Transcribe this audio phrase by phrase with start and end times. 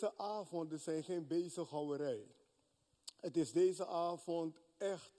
[0.00, 2.26] deze avonden zijn geen bezighouderij.
[3.16, 5.10] Het is deze avond echt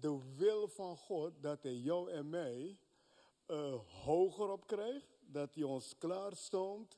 [0.00, 2.78] de wil van God dat hij jou en mij
[3.46, 5.06] uh, hoger op krijgt.
[5.20, 6.96] Dat hij ons klaarstoomt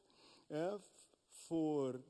[1.28, 2.02] voor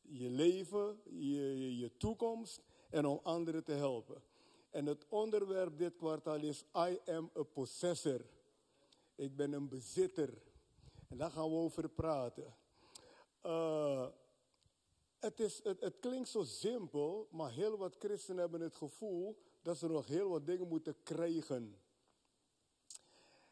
[0.00, 4.22] je leven, je, je toekomst en om anderen te helpen.
[4.70, 8.20] En het onderwerp dit kwartaal is I am a possessor.
[9.14, 10.42] Ik ben een bezitter.
[11.08, 12.60] En daar gaan we over praten.
[13.46, 14.06] Uh,
[15.18, 19.78] het, is, het, het klinkt zo simpel, maar heel wat christenen hebben het gevoel dat
[19.78, 21.80] ze nog heel wat dingen moeten krijgen.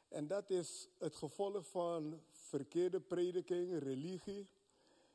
[0.09, 4.49] En dat is het gevolg van verkeerde prediking, religie.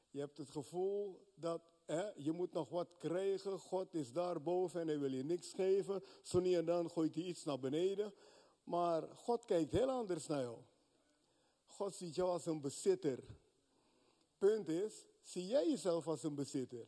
[0.09, 3.59] Je hebt het gevoel dat hè, je moet nog wat krijgen.
[3.59, 6.03] God is daarboven en hij wil je niks geven.
[6.21, 8.13] Zo niet en dan gooit hij iets naar beneden.
[8.63, 10.57] Maar God kijkt heel anders naar jou.
[11.65, 13.19] God ziet jou als een bezitter.
[14.45, 16.87] Punt is, zie jij jezelf als een bezitter?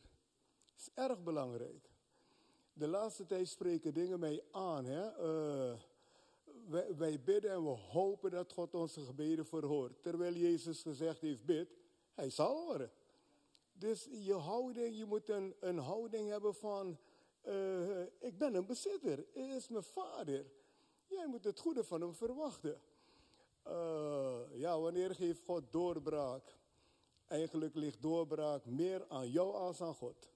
[0.76, 1.90] is erg belangrijk.
[2.72, 4.84] De laatste tijd spreken dingen mij aan.
[4.84, 5.24] Hè?
[5.26, 5.78] Uh,
[6.96, 10.02] wij, bidden en we hopen dat God onze gebeden verhoort.
[10.02, 11.76] Terwijl Jezus gezegd heeft, bid,
[12.14, 12.90] hij zal horen.
[13.72, 16.98] Dus je houding, je moet een, een houding hebben van,
[17.46, 20.46] uh, ik ben een bezitter, hij is mijn vader.
[21.06, 22.80] Jij moet het goede van hem verwachten.
[23.66, 26.56] Uh, ja, wanneer geeft God doorbraak?
[27.28, 30.30] Eigenlijk ligt doorbraak meer aan jou als aan God.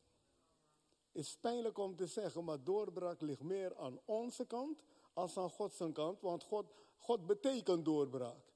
[1.12, 5.82] Is pijnlijk om te zeggen, maar doorbraak ligt meer aan onze kant als aan Gods
[5.92, 6.20] kant.
[6.20, 6.66] Want God,
[6.98, 8.52] God betekent doorbraak.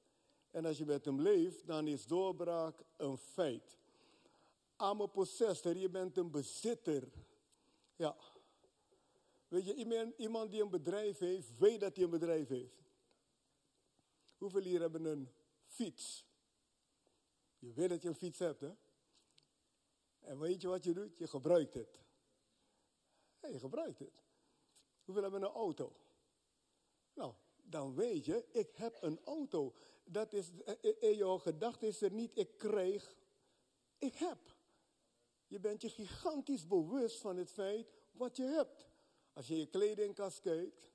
[0.51, 3.77] En als je met hem leeft, dan is doorbraak een feit.
[4.81, 7.03] I'm a possessor, je bent een bezitter.
[7.95, 8.15] Ja.
[9.47, 12.83] Weet je, iemand die een bedrijf heeft, weet dat hij een bedrijf heeft.
[14.37, 15.29] Hoeveel hier hebben een
[15.65, 16.26] fiets?
[17.59, 18.71] Je weet dat je een fiets hebt, hè?
[20.19, 21.17] En weet je wat je doet?
[21.17, 21.99] Je gebruikt het.
[23.41, 24.23] Je gebruikt het.
[25.03, 25.95] Hoeveel hebben een auto?
[27.13, 29.73] Nou, dan weet je, ik heb een auto.
[30.03, 30.51] Dat is,
[30.99, 33.15] in jouw gedachte is er niet, ik krijg,
[33.97, 34.55] ik heb.
[35.47, 38.85] Je bent je gigantisch bewust van het feit wat je hebt.
[39.33, 40.89] Als je je kledingkast kijkt,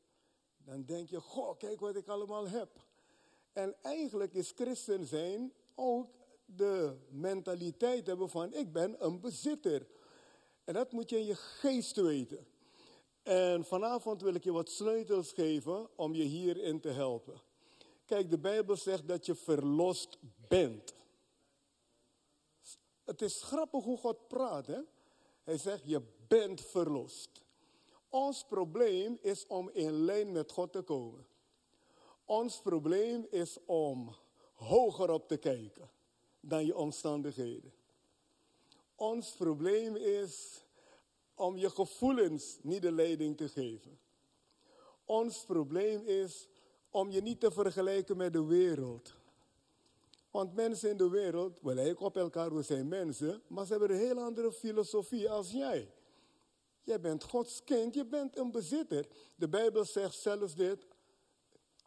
[0.56, 2.86] dan denk je, goh, kijk wat ik allemaal heb.
[3.52, 6.21] En eigenlijk is christen zijn ook
[6.56, 9.86] de mentaliteit hebben van ik ben een bezitter.
[10.64, 12.46] En dat moet je in je geest weten.
[13.22, 17.40] En vanavond wil ik je wat sleutels geven om je hierin te helpen.
[18.04, 20.18] Kijk, de Bijbel zegt dat je verlost
[20.48, 20.94] bent.
[23.04, 24.66] Het is grappig hoe God praat.
[24.66, 24.80] Hè?
[25.42, 27.30] Hij zegt, je bent verlost.
[28.08, 31.26] Ons probleem is om in lijn met God te komen.
[32.24, 34.14] Ons probleem is om
[34.52, 35.90] hoger op te kijken
[36.42, 37.72] dan je omstandigheden.
[38.94, 40.64] Ons probleem is
[41.34, 43.98] om je gevoelens niet de leiding te geven.
[45.04, 46.48] Ons probleem is
[46.90, 49.14] om je niet te vergelijken met de wereld.
[50.30, 53.90] Want mensen in de wereld, we lijken op elkaar, we zijn mensen, maar ze hebben
[53.90, 55.90] een heel andere filosofie als jij.
[56.82, 59.06] Jij bent Gods kind, je bent een bezitter.
[59.36, 60.86] De Bijbel zegt zelfs dit,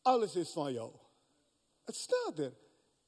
[0.01, 0.91] alles is van jou.
[1.83, 2.53] Het staat er.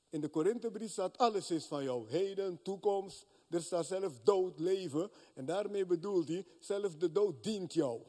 [0.09, 2.09] In de Korinthebrief staat alles is van jou.
[2.09, 3.25] Heden, toekomst.
[3.49, 5.11] Er staat zelf dood, leven.
[5.33, 8.01] En daarmee bedoelt hij, zelf de dood dient jou.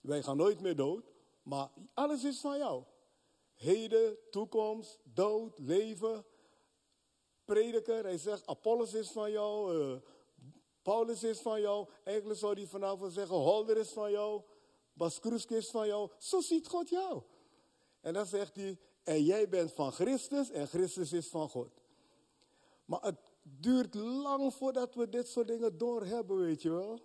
[0.00, 1.12] Wij gaan nooit meer dood,
[1.42, 2.84] maar alles is van jou.
[3.54, 6.24] Heden, toekomst, dood, leven.
[7.44, 9.96] Prediker, hij zegt, Apollos is van jou, uh,
[10.82, 11.88] Paulus is van jou.
[12.04, 14.42] Eigenlijk zou hij vanavond zeggen, Holder is van jou,
[14.92, 16.10] Bas is van jou.
[16.18, 17.22] Zo ziet God jou.
[18.00, 21.70] En dan zegt hij, en jij bent van Christus en Christus is van God.
[22.84, 27.00] Maar het duurt lang voordat we dit soort dingen doorhebben, weet je wel.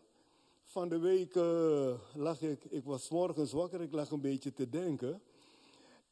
[0.64, 4.70] Van de week uh, lag ik, ik was morgens wakker, ik lag een beetje te
[4.70, 5.22] denken.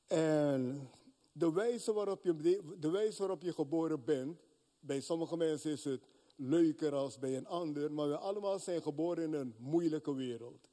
[0.08, 0.90] En
[1.31, 4.40] de wijze waarop je, de wijze waarop je geboren bent,
[4.80, 6.02] bij sommige mensen is het
[6.36, 10.69] leuker als bij een ander, maar we allemaal zijn geboren in een moeilijke wereld.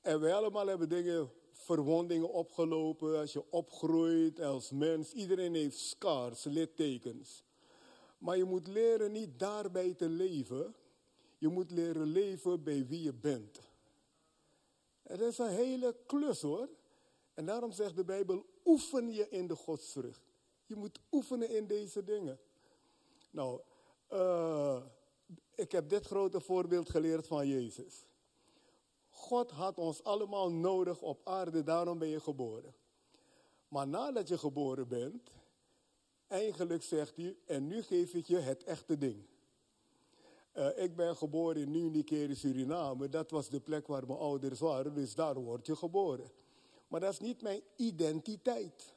[0.00, 5.12] En wij allemaal hebben dingen verwondingen opgelopen als je opgroeit als mens.
[5.12, 7.44] Iedereen heeft scars, littekens.
[8.18, 10.74] Maar je moet leren niet daarbij te leven.
[11.38, 13.60] Je moet leren leven bij wie je bent.
[15.02, 16.68] Het is een hele klus hoor.
[17.34, 20.22] En daarom zegt de Bijbel, oefen je in de godsvrucht.
[20.66, 22.38] Je moet oefenen in deze dingen.
[23.30, 23.60] Nou,
[24.12, 24.82] uh,
[25.54, 28.07] ik heb dit grote voorbeeld geleerd van Jezus.
[29.18, 32.74] God had ons allemaal nodig op aarde, daarom ben je geboren.
[33.68, 35.30] Maar nadat je geboren bent,
[36.26, 39.26] eigenlijk zegt hij, en nu geef ik je het echte ding.
[40.54, 43.08] Uh, ik ben geboren in Nieuw-Nigeria, Suriname.
[43.08, 46.30] Dat was de plek waar mijn ouders waren, dus daar word je geboren.
[46.88, 48.96] Maar dat is niet mijn identiteit.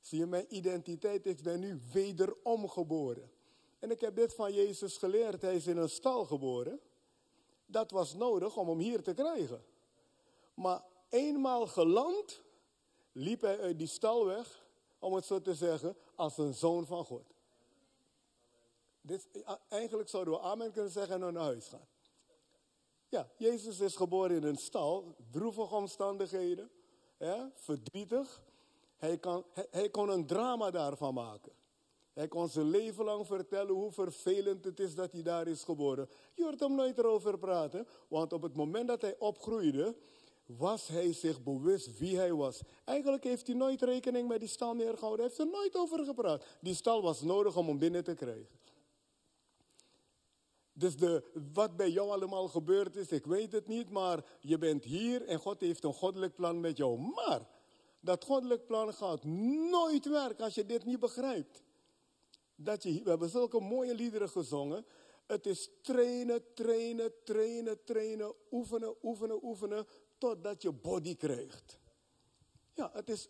[0.00, 3.30] Zie je, mijn identiteit, ik ben nu wederom geboren.
[3.78, 5.42] En ik heb dit van Jezus geleerd.
[5.42, 6.80] Hij is in een stal geboren.
[7.66, 9.64] Dat was nodig om hem hier te krijgen.
[10.54, 12.42] Maar eenmaal geland,
[13.12, 14.66] liep hij uit die stal weg,
[14.98, 17.34] om het zo te zeggen, als een zoon van God.
[19.00, 19.28] Dit,
[19.68, 21.88] eigenlijk zouden we amen kunnen zeggen en naar huis gaan.
[23.08, 26.70] Ja, Jezus is geboren in een stal, droevige omstandigheden,
[27.18, 28.42] ja, verdrietig.
[28.96, 29.20] Hij,
[29.70, 31.52] hij kon een drama daarvan maken.
[32.14, 36.08] Hij kon zijn leven lang vertellen hoe vervelend het is dat hij daar is geboren.
[36.34, 39.96] Je hoort hem nooit erover praten, want op het moment dat hij opgroeide,
[40.46, 42.60] was hij zich bewust wie hij was.
[42.84, 45.26] Eigenlijk heeft hij nooit rekening met die stal meer gehouden.
[45.26, 46.44] Hij heeft er nooit over gepraat.
[46.60, 48.62] Die stal was nodig om hem binnen te krijgen.
[50.72, 54.84] Dus de, wat bij jou allemaal gebeurd is, ik weet het niet, maar je bent
[54.84, 56.98] hier en God heeft een goddelijk plan met jou.
[56.98, 57.40] Maar
[58.00, 59.24] dat goddelijk plan gaat
[59.70, 61.63] nooit werken als je dit niet begrijpt.
[62.56, 64.86] Dat je, we hebben zulke mooie liederen gezongen.
[65.26, 69.86] Het is trainen, trainen, trainen, trainen, oefenen, oefenen, oefenen,
[70.18, 71.78] totdat je body krijgt.
[72.74, 73.28] Ja, het is,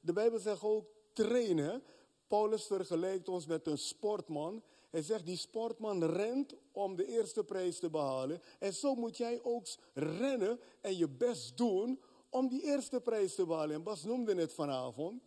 [0.00, 1.82] de Bijbel zegt ook trainen.
[2.26, 4.62] Paulus vergelijkt ons met een sportman.
[4.90, 8.42] Hij zegt, die sportman rent om de eerste prijs te behalen.
[8.58, 13.46] En zo moet jij ook rennen en je best doen om die eerste prijs te
[13.46, 13.74] behalen.
[13.74, 15.22] En Bas noemde het vanavond.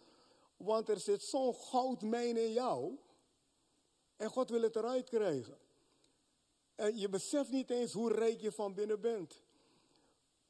[0.58, 2.98] Want er zit zo'n goudmijn in jou.
[4.18, 5.58] En God wil het eruit krijgen.
[6.76, 9.44] En je beseft niet eens hoe rijk je van binnen bent.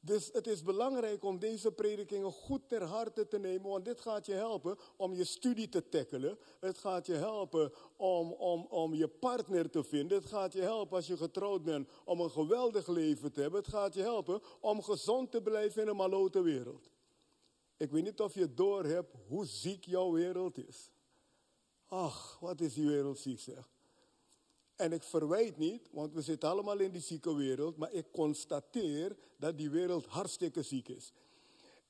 [0.06, 4.26] Dus het is belangrijk om deze predikingen goed ter harte te nemen, want dit gaat
[4.26, 6.38] je helpen om je studie te tackelen.
[6.60, 10.18] Het gaat je helpen om, om, om je partner te vinden.
[10.18, 13.60] Het gaat je helpen als je getrouwd bent om een geweldig leven te hebben.
[13.60, 16.90] Het gaat je helpen om gezond te blijven in een malote wereld.
[17.76, 20.90] Ik weet niet of je doorhebt hoe ziek jouw wereld is.
[21.88, 23.70] Ach, wat is die wereld ziek zeg.
[24.76, 29.16] En ik verwijt niet, want we zitten allemaal in die zieke wereld, maar ik constateer
[29.36, 31.12] dat die wereld hartstikke ziek is.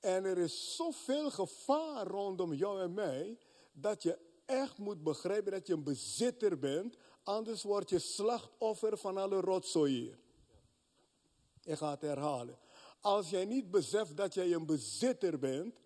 [0.01, 3.39] En er is zoveel gevaar rondom jou en mij,
[3.73, 9.17] dat je echt moet begrijpen dat je een bezitter bent, anders word je slachtoffer van
[9.17, 10.17] alle rotzooi.
[11.63, 12.59] Ik ga het herhalen.
[13.01, 15.79] Als jij niet beseft dat jij een bezitter bent,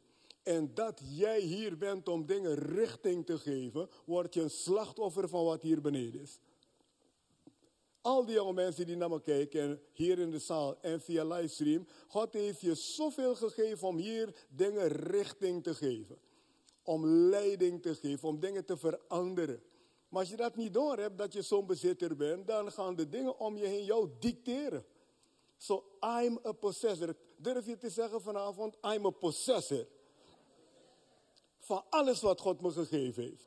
[0.50, 5.44] en dat jij hier bent om dingen richting te geven, word je een slachtoffer van
[5.44, 6.38] wat hier beneden is.
[8.00, 11.86] Al die jonge mensen die naar me kijken, hier in de zaal en via livestream,
[12.08, 16.18] God heeft je zoveel gegeven om hier dingen richting te geven.
[16.82, 19.62] Om leiding te geven, om dingen te veranderen.
[20.08, 23.08] Maar als je dat niet door hebt, dat je zo'n bezitter bent, dan gaan de
[23.08, 24.84] dingen om je heen jou dicteren.
[25.56, 27.16] So I'm a possessor.
[27.36, 29.86] Durf je te zeggen vanavond, I'm a possessor
[31.70, 33.46] van alles wat God me gegeven heeft.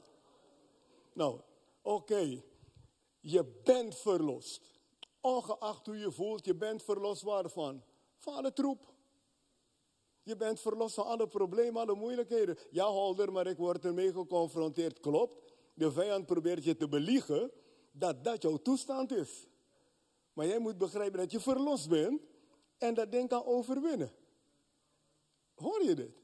[1.13, 1.39] Nou,
[1.81, 2.41] oké,
[3.19, 4.81] je bent verlost.
[5.21, 7.83] Ongeacht hoe je voelt, je bent verlost waarvan?
[8.17, 8.93] Van alle troep.
[10.23, 12.57] Je bent verlost van alle problemen, alle moeilijkheden.
[12.71, 14.99] Ja, Holder, maar ik word ermee geconfronteerd.
[14.99, 15.53] Klopt.
[15.73, 17.51] De vijand probeert je te beliegen
[17.91, 19.47] dat dat jouw toestand is.
[20.33, 22.21] Maar jij moet begrijpen dat je verlost bent
[22.77, 24.11] en dat ding kan overwinnen.
[25.53, 26.22] Hoor je dit?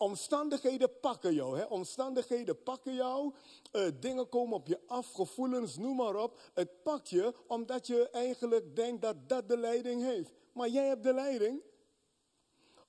[0.00, 1.58] Omstandigheden pakken jou.
[1.58, 1.64] Hè?
[1.64, 3.34] Omstandigheden pakken jou.
[3.72, 6.38] Uh, dingen komen op je af, gevoelens, noem maar op.
[6.54, 10.32] Het pakt je omdat je eigenlijk denkt dat dat de leiding heeft.
[10.52, 11.62] Maar jij hebt de leiding.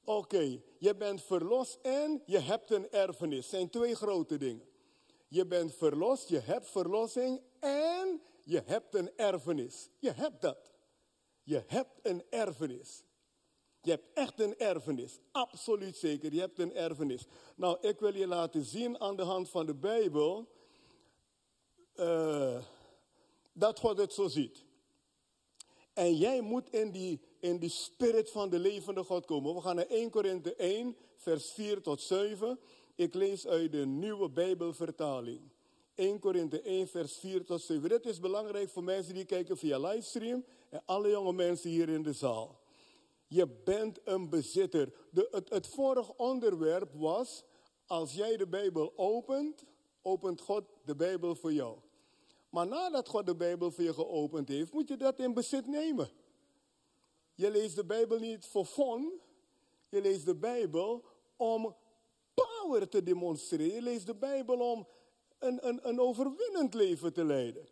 [0.04, 3.50] Oké, je bent verlost en je hebt een erfenis.
[3.50, 4.66] Zijn twee grote dingen.
[5.28, 9.90] Je bent verlost, je hebt verlossing en je hebt een erfenis.
[10.00, 10.72] Je hebt dat.
[11.44, 13.04] Je hebt een erfenis.
[13.82, 15.20] Je hebt echt een erfenis.
[15.32, 17.26] Absoluut zeker, je hebt een erfenis.
[17.56, 20.48] Nou, ik wil je laten zien aan de hand van de Bijbel
[21.96, 22.64] uh,
[23.54, 24.64] dat God het zo ziet.
[25.94, 29.56] En jij moet in die, in die spirit van de levende God komen.
[29.56, 32.60] We gaan naar 1 Korinthe 1, vers 4 tot 7.
[32.96, 35.52] Ik lees uit de nieuwe Bijbelvertaling.
[35.96, 37.90] 1 Korinthe 1, vers 4 tot 7.
[37.90, 42.04] Dit is belangrijk voor mensen die kijken via livestream en alle jonge mensen hier in
[42.04, 42.61] de zaal.
[43.32, 44.94] Je bent een bezitter.
[45.12, 47.44] De, het, het vorige onderwerp was,
[47.86, 49.66] als jij de Bijbel opent,
[50.02, 51.78] opent God de Bijbel voor jou.
[52.50, 56.10] Maar nadat God de Bijbel voor je geopend heeft, moet je dat in bezit nemen.
[57.34, 59.22] Je leest de Bijbel niet voor fun.
[59.90, 61.76] Je leest de Bijbel om
[62.34, 63.76] power te demonstreren.
[63.76, 64.88] Je leest de Bijbel om
[65.40, 67.68] een, een, een overwinnend leven te leiden.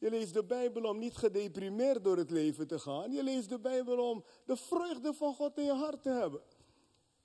[0.00, 3.12] Je leest de Bijbel om niet gedeprimeerd door het leven te gaan.
[3.12, 6.40] Je leest de Bijbel om de vreugde van God in je hart te hebben.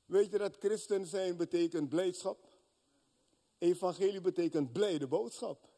[0.05, 2.48] Weet je dat christen zijn betekent blijdschap?
[3.58, 5.70] Evangelie betekent blijde boodschap.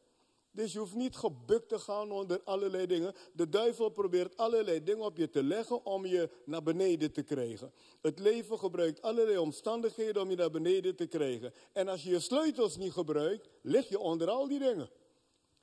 [0.52, 3.14] Dus je hoeft niet gebukt te gaan onder allerlei dingen.
[3.34, 7.74] De duivel probeert allerlei dingen op je te leggen om je naar beneden te krijgen.
[8.02, 11.54] Het leven gebruikt allerlei omstandigheden om je naar beneden te krijgen.
[11.74, 14.90] En als je je sleutels niet gebruikt, lig je onder al die dingen.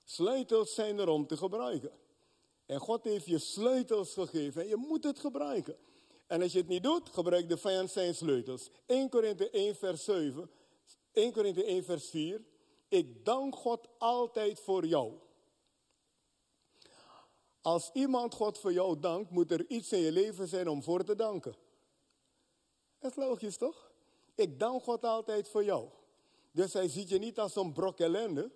[0.04, 1.90] Sleutels zijn er om te gebruiken.
[2.66, 5.76] En God heeft je sleutels gegeven en je moet het gebruiken.
[6.26, 8.70] En als je het niet doet, gebruik de vijand zijn sleutels.
[8.86, 10.50] 1 Korinthe 1 vers 7,
[11.12, 12.44] 1 Korinthe 1 vers 4.
[12.88, 15.12] Ik dank God altijd voor jou.
[17.60, 21.04] Als iemand God voor jou dankt, moet er iets in je leven zijn om voor
[21.04, 21.54] te danken.
[22.98, 23.92] Dat is logisch toch?
[24.34, 25.88] Ik dank God altijd voor jou.
[26.50, 28.50] Dus hij ziet je niet als een brok ellende,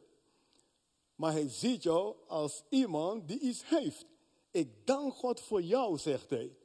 [1.19, 4.07] maar hij ziet jou als iemand die iets heeft.
[4.51, 6.57] Ik dank God voor jou, zegt hij.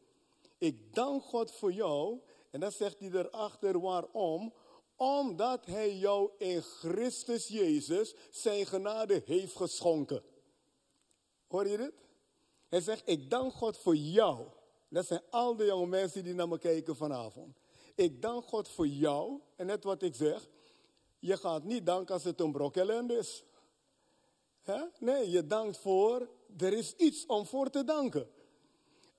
[0.57, 2.19] Ik dank God voor jou.
[2.49, 4.53] En dan zegt hij erachter waarom
[4.95, 10.23] omdat hij jou in Christus Jezus zijn genade heeft geschonken.
[11.47, 11.93] Hoor je dit?
[12.69, 14.47] Hij zegt, ik dank God voor jou.
[14.89, 17.57] Dat zijn al de jonge mensen die naar me kijken vanavond.
[17.95, 19.39] Ik dank God voor jou.
[19.55, 20.49] En net wat ik zeg,
[21.19, 23.43] je gaat niet danken als het een brok ellende is.
[24.99, 28.29] Nee, je dankt voor, er is iets om voor te danken.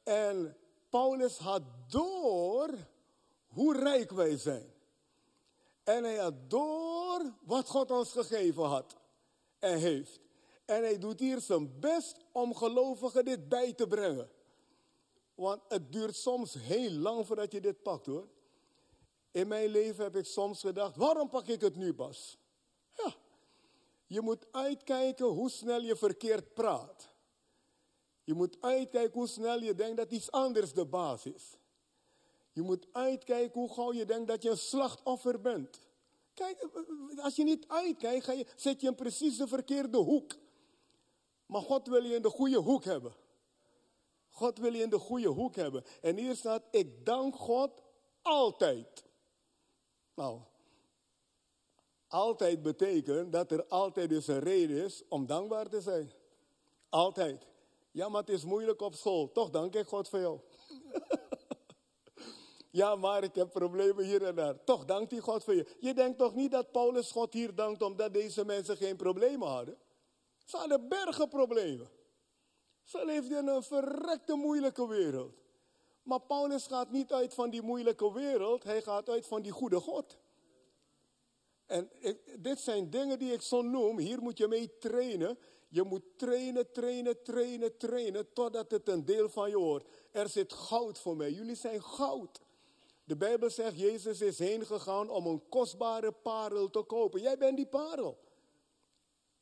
[0.03, 0.57] En
[0.89, 2.75] Paulus had door
[3.47, 4.73] hoe rijk wij zijn.
[5.85, 8.97] En hij had door wat God ons gegeven had
[9.59, 10.21] en heeft.
[10.65, 14.31] En hij doet hier zijn best om gelovigen dit bij te brengen.
[15.35, 18.29] Want het duurt soms heel lang voordat je dit pakt hoor.
[19.31, 22.39] In mijn leven heb ik soms gedacht, waarom pak ik het nu pas?
[24.07, 27.09] Je moet uitkijken hoe snel je verkeerd praat.
[28.25, 31.57] Je moet uitkijken hoe snel je denkt dat iets anders de baas is.
[32.53, 35.81] Je moet uitkijken hoe gauw je denkt dat je een slachtoffer bent.
[36.35, 36.69] Kijk,
[37.17, 40.37] als je niet uitkijkt, je, zet je in precies de verkeerde hoek.
[41.47, 43.15] Maar God wil je in de goede hoek hebben.
[44.29, 45.85] God wil je in de goede hoek hebben.
[46.01, 47.83] En hier staat, ik dank God
[48.23, 49.05] altijd.
[50.15, 50.41] Nou,
[52.15, 56.13] altijd betekent dat er altijd dus een reden is om dankbaar te zijn.
[56.89, 57.47] Altijd.
[57.91, 59.33] Ja, maar het is moeilijk op school.
[59.33, 60.39] Toch dank ik God voor jou.
[62.71, 64.65] Ja, maar ik heb problemen hier en daar.
[64.65, 65.77] Toch dankt hij God voor je.
[65.79, 69.79] Je denkt toch niet dat Paulus God hier dankt omdat deze mensen geen problemen hadden?
[70.45, 71.89] Ze hadden bergen problemen.
[72.83, 75.35] Ze leefden in een verrekte moeilijke wereld.
[76.03, 79.81] Maar Paulus gaat niet uit van die moeilijke wereld, hij gaat uit van die goede
[79.81, 80.19] God.
[81.67, 81.91] En
[82.39, 85.39] dit zijn dingen die ik zo noem, hier moet je mee trainen.
[85.69, 89.89] Je moet trainen, trainen, trainen, trainen, totdat het een deel van je wordt.
[90.11, 92.41] Er zit goud voor mij, jullie zijn goud.
[93.05, 97.21] De Bijbel zegt, Jezus is heen gegaan om een kostbare parel te kopen.
[97.21, 98.19] Jij bent die parel.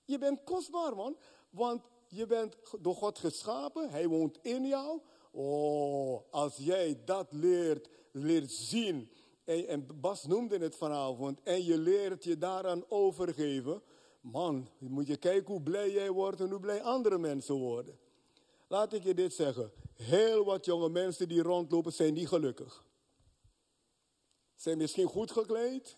[0.05, 1.17] Je bent kostbaar, man.
[1.51, 3.91] Want je bent door God geschapen.
[3.91, 5.01] Hij woont in jou.
[5.31, 9.11] Oh, als jij dat leert, leert zien.
[9.45, 11.41] En, en Bas noemde het vanavond.
[11.43, 13.83] En je leert je daaraan overgeven.
[14.21, 17.99] Man, moet je kijken hoe blij jij wordt en hoe blij andere mensen worden.
[18.69, 19.73] Laat ik je dit zeggen.
[19.95, 22.85] Heel wat jonge mensen die rondlopen zijn niet gelukkig
[24.63, 25.97] zijn misschien goed gekleed.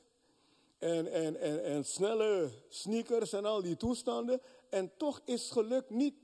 [0.79, 4.41] En, en, en, en snelle sneakers en al die toestanden.
[4.69, 6.15] En toch is geluk niet,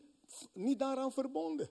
[0.52, 1.70] niet daaraan verbonden.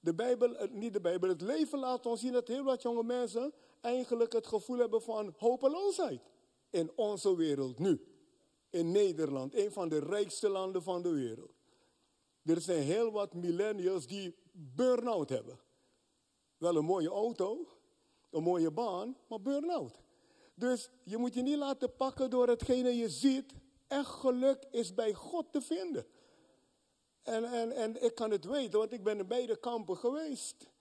[0.00, 3.02] De Bijbel, eh, niet de Bijbel, het leven laat ons zien dat heel wat jonge
[3.02, 3.52] mensen
[3.84, 6.20] eigenlijk het gevoel hebben van hopeloosheid.
[6.70, 8.00] In onze wereld nu.
[8.70, 11.52] In Nederland, een van de rijkste landen van de wereld.
[12.44, 15.60] Er zijn heel wat millennials die burn-out hebben.
[16.56, 17.68] Wel een mooie auto,
[18.30, 20.00] een mooie baan, maar burn-out.
[20.54, 23.52] Dus je moet je niet laten pakken door hetgene je ziet.
[23.86, 26.06] Echt geluk is bij God te vinden.
[27.22, 30.72] En, en, en ik kan het weten, want ik ben in beide kampen geweest.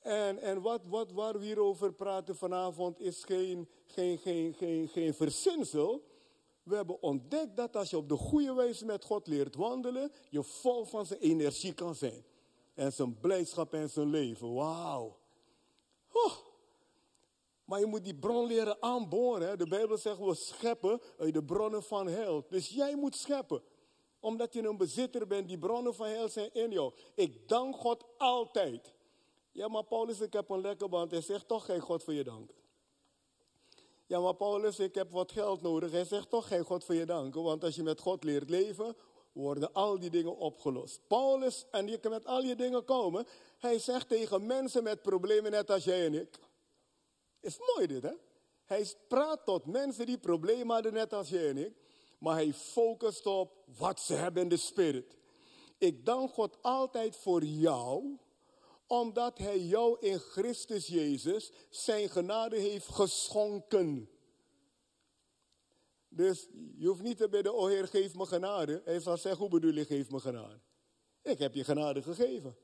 [0.00, 5.14] En, en wat, wat, waar we hierover praten vanavond is geen, geen, geen, geen, geen
[5.14, 6.04] verzinsel.
[6.62, 10.42] We hebben ontdekt dat als je op de goede wijze met God leert wandelen, je
[10.42, 12.24] vol van zijn energie kan zijn.
[12.74, 14.54] En zijn blijdschap en zijn leven.
[14.54, 15.18] Wauw.
[17.70, 19.58] Maar je moet die bron leren aanboren.
[19.58, 22.44] De Bijbel zegt we scheppen uit de bronnen van hel.
[22.48, 23.62] Dus jij moet scheppen.
[24.20, 26.92] Omdat je een bezitter bent, die bronnen van hel zijn in jou.
[27.14, 28.94] Ik dank God altijd.
[29.52, 31.10] Ja, maar Paulus, ik heb een lekker band.
[31.10, 32.56] Hij zegt toch geen God voor je danken.
[34.06, 35.90] Ja, maar Paulus, ik heb wat geld nodig.
[35.90, 37.42] Hij zegt toch geen God voor je danken.
[37.42, 38.96] Want als je met God leert leven,
[39.32, 41.00] worden al die dingen opgelost.
[41.06, 43.26] Paulus, en je kan met al je dingen komen,
[43.58, 46.38] hij zegt tegen mensen met problemen net als jij en ik.
[47.40, 48.12] Is mooi dit, hè?
[48.64, 51.74] Hij praat tot mensen die problemen hadden net als jij en ik,
[52.18, 55.16] maar hij focust op wat ze hebben in de spirit.
[55.78, 58.18] Ik dank God altijd voor jou,
[58.90, 64.10] omdat hij jou in Christus Jezus zijn genade heeft geschonken.
[66.08, 68.82] Dus je hoeft niet te bidden, oh Heer, geef me genade.
[68.84, 70.60] Hij zal zeggen, hoe bedoel je, geef me genade?
[71.22, 72.56] Ik heb je genade gegeven.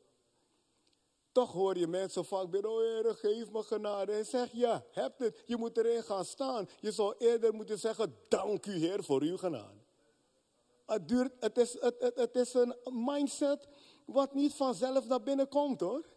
[1.33, 4.13] Toch hoor je mensen vaak bidden, oh Heer, geef me genade.
[4.13, 5.43] Hij zegt, ja, heb het.
[5.47, 6.69] Je moet erin gaan staan.
[6.81, 9.79] Je zou eerder moeten zeggen, dank u Heer voor uw genade.
[10.87, 13.69] Het, duurt, het, is, het, het, het is een mindset
[14.07, 16.15] wat niet vanzelf naar binnen komt hoor.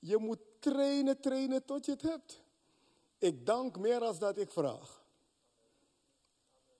[0.00, 2.42] Je moet trainen, trainen tot je het hebt.
[3.18, 5.04] Ik dank meer als dat ik vraag.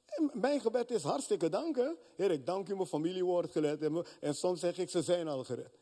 [0.07, 1.97] En mijn gebed is hartstikke danken.
[2.17, 3.83] Heer, ik dank u, mijn familie wordt gered.
[3.83, 5.79] En, en soms zeg ik, ze zijn al gered.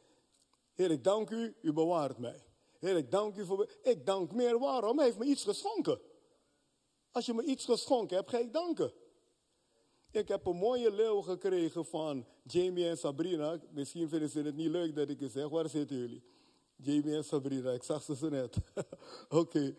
[0.75, 2.43] Heer, ik dank u, u bewaart mij.
[2.79, 3.71] Heer, ik dank u voor...
[3.83, 4.97] Ik dank meer, waarom?
[4.97, 6.01] Hij heeft me iets geschonken.
[7.11, 8.93] Als je me iets geschonken hebt, ga ik danken.
[10.11, 13.61] Ik heb een mooie leeuw gekregen van Jamie en Sabrina.
[13.71, 15.49] Misschien vinden ze het niet leuk dat ik het zeg.
[15.49, 16.23] Waar zitten jullie?
[16.83, 18.57] Jamie en Sabrina, ik zag ze zo net.
[19.29, 19.75] Oké.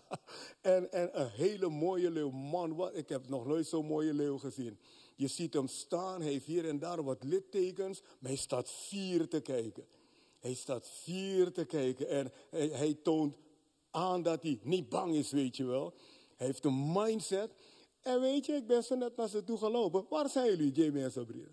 [0.60, 2.30] en, en een hele mooie leeuw.
[2.30, 4.78] Man, wat, ik heb nog nooit zo'n mooie leeuw gezien.
[5.16, 9.28] Je ziet hem staan, hij heeft hier en daar wat littekens, maar hij staat vier
[9.28, 9.84] te kijken.
[10.38, 13.36] Hij staat vier te kijken en hij, hij toont
[13.90, 15.94] aan dat hij niet bang is, weet je wel.
[16.36, 17.50] Hij heeft een mindset.
[18.00, 20.06] En weet je, ik ben zo net naar ze toe gelopen.
[20.08, 21.48] Waar zijn jullie, Jamie en Sabrina?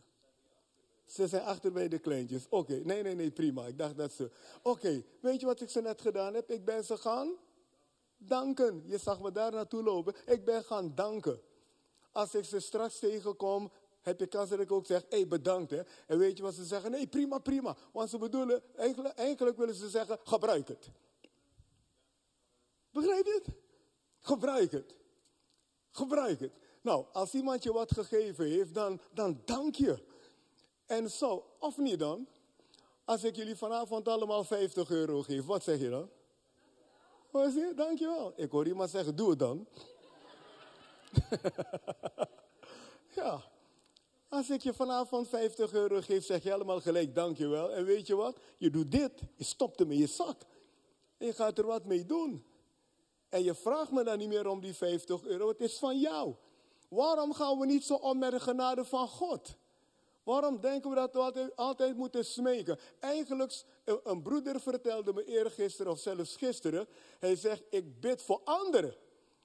[1.10, 2.46] Ze zijn achter bij de kleintjes.
[2.50, 3.66] Oké, nee, nee, nee, prima.
[3.66, 4.32] Ik dacht dat ze.
[4.62, 6.52] Oké, weet je wat ik zo net gedaan heb?
[6.52, 7.30] Ik ben ze gaan
[8.18, 8.84] danken.
[8.86, 10.16] Je zag me daar naartoe lopen.
[10.26, 11.42] Ik ben gaan danken.
[12.12, 15.72] Als ik ze straks tegenkom, heb je kans dat ik ook zeg, hé, hey, bedankt.
[15.72, 15.82] Hè.
[16.08, 16.92] En weet je wat ze zeggen?
[16.92, 17.76] Nee, prima, prima.
[17.92, 20.90] Want ze bedoelen, eigenlijk, eigenlijk willen ze zeggen, gebruik het.
[22.92, 23.56] Begrijp je het?
[24.20, 24.96] Gebruik het.
[25.92, 26.54] Gebruik het.
[26.82, 30.08] Nou, als iemand je wat gegeven heeft, dan, dan dank je.
[30.90, 32.28] En zo, of niet dan?
[33.06, 36.10] Als ik jullie vanavond allemaal 50 euro geef, wat zeg je dan?
[37.32, 37.74] Wat zeg je?
[37.76, 38.34] Dankjewel.
[38.36, 39.68] Ik hoor iemand zeggen, doe het dan.
[43.20, 43.42] ja.
[44.30, 47.72] Als ik je vanavond 50 euro geef, zeg je helemaal gelijk dankjewel.
[47.72, 48.40] En weet je wat?
[48.58, 49.12] Je doet dit.
[49.36, 50.42] Je stopt hem in je zak.
[51.18, 52.46] En je gaat er wat mee doen.
[53.30, 55.48] En je vraagt me dan niet meer om die 50 euro.
[55.48, 56.36] Het is van jou.
[56.88, 59.58] Waarom gaan we niet zo om met de genade van God?
[60.30, 62.80] Waarom denken we dat we altijd, moeten smeken?
[63.00, 63.64] Eigenlijk,
[64.04, 66.88] een broeder vertelde me eergisteren of zelfs gisteren.
[67.20, 68.96] Hij zegt, ik bid voor anderen.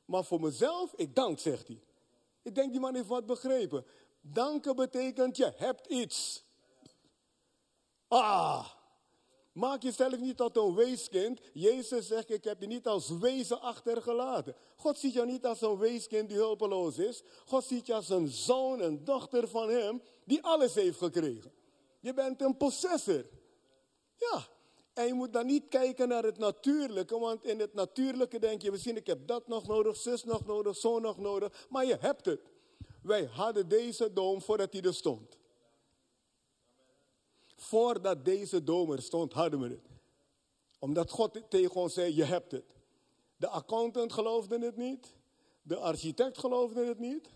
[0.04, 1.80] Maar voor mezelf, ik dank, zegt hij.
[2.42, 3.86] Ik denk, die man heeft wat begrepen.
[4.20, 6.44] Danken betekent, je hebt iets.
[8.08, 8.70] Ah,
[9.54, 11.40] Maak jezelf niet tot een weeskind.
[11.52, 14.54] Jezus zegt, ik heb je niet als wezen achtergelaten.
[14.76, 17.22] God ziet jou niet als een weeskind die hulpeloos is.
[17.46, 21.52] God ziet je als een zoon, een dochter van hem, die alles heeft gekregen.
[22.00, 23.24] Je bent een possessor.
[24.16, 24.48] Ja,
[24.94, 28.70] en je moet dan niet kijken naar het natuurlijke, want in het natuurlijke denk je
[28.70, 32.24] misschien, ik heb dat nog nodig, zus nog nodig, zo nog nodig, maar je hebt
[32.24, 32.40] het.
[33.02, 35.38] Wij hadden deze dom voordat hij er stond.
[37.64, 39.88] Voordat deze dom er stond, hadden we het.
[40.78, 42.74] Omdat God tegen ons zei, je hebt het.
[43.36, 45.14] De accountant geloofde het niet.
[45.62, 47.28] De architect geloofde het niet.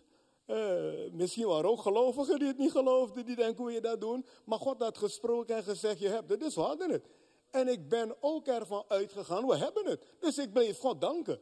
[0.47, 4.27] Uh, misschien waren ook gelovigen die het niet geloofden, die denken hoe je dat doen.
[4.45, 7.09] Maar God had gesproken en gezegd, je hebt het, dus we hadden het.
[7.51, 10.03] En ik ben ook ervan uitgegaan, we hebben het.
[10.21, 11.41] Dus ik bleef God danken.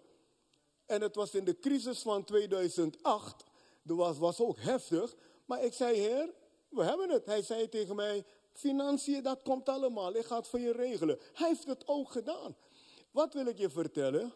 [0.86, 3.44] En het was in de crisis van 2008,
[3.82, 5.14] dat was, was ook heftig.
[5.44, 6.34] Maar ik zei, Heer,
[6.68, 7.26] we hebben het.
[7.26, 8.24] Hij zei tegen mij,
[8.58, 10.16] financiën, dat komt allemaal.
[10.16, 11.18] Ik ga het voor je regelen.
[11.32, 12.56] Hij heeft het ook gedaan.
[13.10, 14.32] Wat wil ik je vertellen?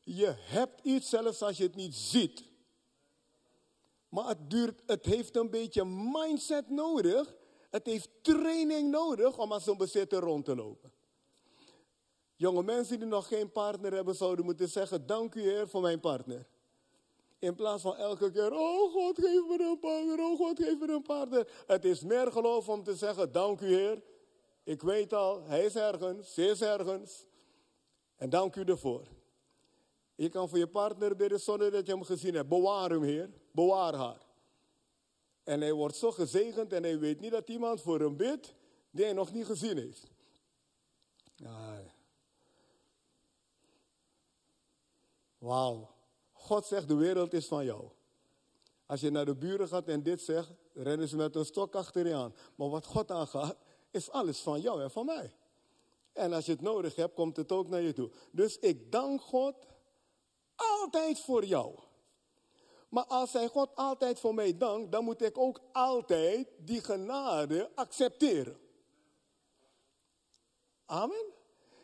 [0.00, 2.44] Je hebt iets zelfs als je het niet ziet.
[4.08, 7.34] Maar het, duurt, het heeft een beetje mindset nodig.
[7.70, 10.92] Het heeft training nodig om als een bezitter rond te lopen.
[12.36, 16.00] Jonge mensen die nog geen partner hebben, zouden moeten zeggen: Dank u, Heer, voor mijn
[16.00, 16.46] partner.
[17.44, 20.88] In plaats van elke keer, oh God, geef me een partner, oh God, geef me
[20.88, 21.64] een partner.
[21.66, 24.02] Het is meer geloof om te zeggen, dank u Heer.
[24.62, 27.26] Ik weet al, hij is ergens, ze is ergens.
[28.16, 29.02] En dank u ervoor.
[30.14, 32.48] Je kan voor je partner bidden zonder dat je hem gezien hebt.
[32.48, 33.30] Bewaar hem, Heer.
[33.50, 34.26] Bewaar haar.
[35.42, 38.54] En hij wordt zo gezegend en hij weet niet dat iemand voor hem bidt
[38.90, 40.10] die hij nog niet gezien heeft.
[45.38, 45.93] Wauw.
[46.44, 47.88] God zegt, de wereld is van jou.
[48.86, 52.06] Als je naar de buren gaat en dit zegt, rennen ze met een stok achter
[52.06, 52.34] je aan.
[52.54, 53.56] Maar wat God aangaat,
[53.90, 55.34] is alles van jou en van mij.
[56.12, 58.10] En als je het nodig hebt, komt het ook naar je toe.
[58.30, 59.54] Dus ik dank God
[60.54, 61.78] altijd voor jou.
[62.88, 67.70] Maar als hij God altijd voor mij dankt, dan moet ik ook altijd die genade
[67.74, 68.58] accepteren.
[70.84, 71.32] Amen.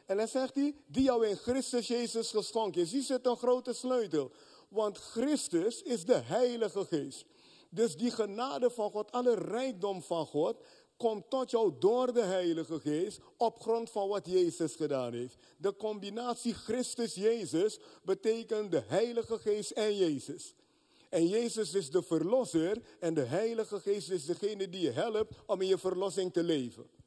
[0.06, 2.92] En dan zegt hij, die jou in Christus Jezus geschonken is.
[2.92, 4.32] Hier zit een grote sleutel.
[4.70, 7.24] Want Christus is de Heilige Geest.
[7.70, 10.56] Dus die genade van God, alle rijkdom van God,
[10.96, 15.36] komt tot jou door de Heilige Geest op grond van wat Jezus gedaan heeft.
[15.56, 20.54] De combinatie Christus-Jezus betekent de Heilige Geest en Jezus.
[21.08, 25.60] En Jezus is de verlosser en de Heilige Geest is degene die je helpt om
[25.60, 26.99] in je verlossing te leven.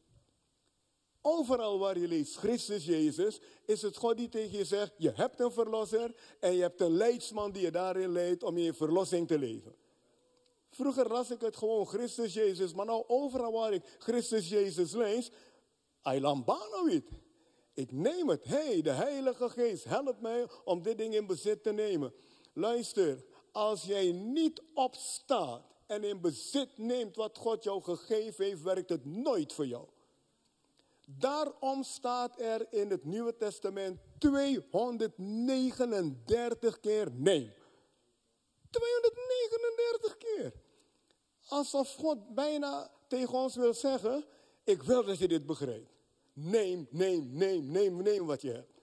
[1.26, 5.40] Overal waar je leest Christus Jezus, is het God die tegen je zegt, je hebt
[5.40, 9.38] een verlosser en je hebt een leidsman die je daarin leidt om je verlossing te
[9.38, 9.76] leven.
[10.70, 15.32] Vroeger las ik het gewoon Christus Jezus, maar nou overal waar ik Christus Jezus lees,
[16.02, 17.10] Ailambanowit.
[17.74, 18.44] Ik neem het.
[18.44, 22.14] hey, de Heilige Geest, help mij om dit ding in bezit te nemen.
[22.54, 28.90] Luister, als jij niet opstaat en in bezit neemt wat God jou gegeven heeft, werkt
[28.90, 29.88] het nooit voor jou.
[31.06, 37.54] Daarom staat er in het Nieuwe Testament 239 keer nee.
[38.70, 40.54] 239 keer.
[41.48, 44.26] Alsof God bijna tegen ons wil zeggen:
[44.64, 45.92] Ik wil dat je dit begrijpt.
[46.34, 48.82] Neem, neem, neem, neem, neem wat je hebt.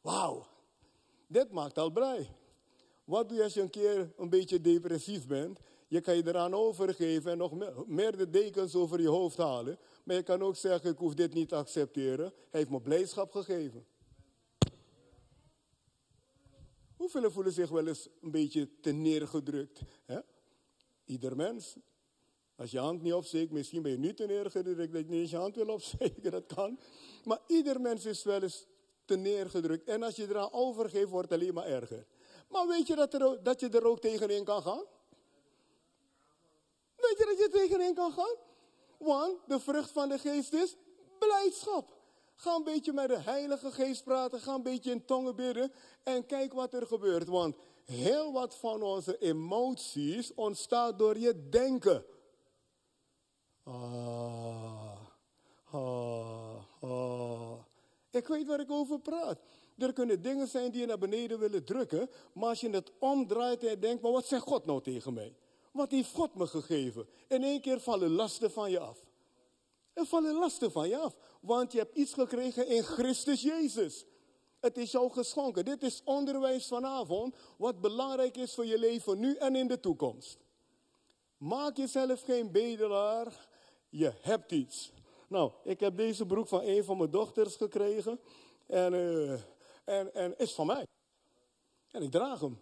[0.00, 0.46] Wauw,
[1.26, 2.36] dit maakt al blij.
[3.04, 5.58] Wat doe je als je een keer een beetje depressief bent?
[5.94, 9.78] Je kan je eraan overgeven en nog meer de dekens over je hoofd halen.
[10.04, 12.24] Maar je kan ook zeggen, ik hoef dit niet te accepteren.
[12.26, 13.86] Hij heeft me blijdschap gegeven.
[16.96, 19.80] Hoeveel voelen zich wel eens een beetje te neergedrukt?
[20.04, 20.20] Hè?
[21.04, 21.76] Ieder mens.
[22.56, 25.30] Als je hand niet opsteekt, misschien ben je nu te neergedrukt dat je niet eens
[25.30, 26.78] je hand wil opsteken, dat kan.
[27.24, 28.66] Maar ieder mens is wel eens
[29.04, 29.88] te neergedrukt.
[29.88, 32.06] En als je eraan overgeeft, wordt het alleen maar erger.
[32.48, 34.84] Maar weet je dat, er, dat je er ook tegenin kan gaan?
[37.08, 38.36] Weet je dat je tegenin kan gaan?
[38.98, 40.76] Want de vrucht van de geest is
[41.18, 41.92] blijdschap.
[42.34, 44.40] Ga een beetje met de Heilige Geest praten.
[44.40, 45.72] Ga een beetje in tongen bidden.
[46.02, 47.28] En kijk wat er gebeurt.
[47.28, 52.04] Want heel wat van onze emoties ontstaat door je denken.
[53.62, 55.00] Ah,
[55.70, 57.58] ah, ah.
[58.10, 59.38] Ik weet waar ik over praat.
[59.78, 62.10] Er kunnen dingen zijn die je naar beneden willen drukken.
[62.32, 65.34] Maar als je het omdraait en denkt, maar wat zegt God nou tegen mij?
[65.74, 67.08] Wat heeft God me gegeven?
[67.28, 68.98] In één keer vallen lasten van je af.
[69.92, 71.16] Er vallen lasten van je af.
[71.40, 74.04] Want je hebt iets gekregen in Christus Jezus.
[74.60, 75.64] Het is jou geschonken.
[75.64, 77.36] Dit is onderwijs vanavond.
[77.56, 80.38] Wat belangrijk is voor je leven nu en in de toekomst.
[81.36, 83.48] Maak jezelf geen bedelaar.
[83.88, 84.92] Je hebt iets.
[85.28, 88.20] Nou, ik heb deze broek van een van mijn dochters gekregen.
[88.66, 89.32] En, uh,
[89.84, 90.86] en, en is van mij.
[91.90, 92.60] En ik draag hem.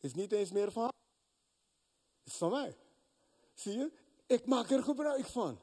[0.00, 0.98] Is niet eens meer van haar.
[2.32, 2.76] Van mij.
[3.54, 3.90] Zie je?
[4.26, 5.60] Ik maak er gebruik van.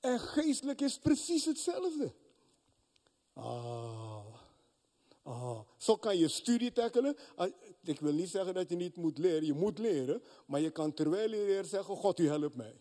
[0.00, 2.12] En geestelijk is precies hetzelfde.
[3.32, 4.24] Ah.
[5.22, 5.58] Ah.
[5.76, 7.16] Zo kan je studie tackelen.
[7.36, 9.44] Ah, ik wil niet zeggen dat je niet moet leren.
[9.44, 10.22] Je moet leren.
[10.46, 12.80] Maar je kan terwijl je leert zeggen, God, u helpt mij.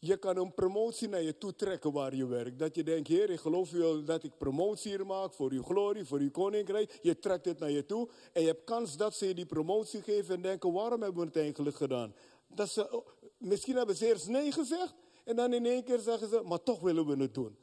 [0.00, 2.58] Je kan een promotie naar je toe trekken waar je werkt.
[2.58, 6.04] Dat je denkt, Heer, ik geloof u dat ik promotie hier maak voor uw glorie,
[6.04, 6.98] voor uw koninkrijk.
[7.02, 10.02] Je trekt het naar je toe en je hebt kans dat ze je die promotie
[10.02, 12.14] geven en denken, waarom hebben we het eigenlijk gedaan?
[12.46, 13.06] Dat ze, oh,
[13.38, 16.80] misschien hebben ze eerst nee gezegd en dan in één keer zeggen ze, maar toch
[16.80, 17.56] willen we het doen.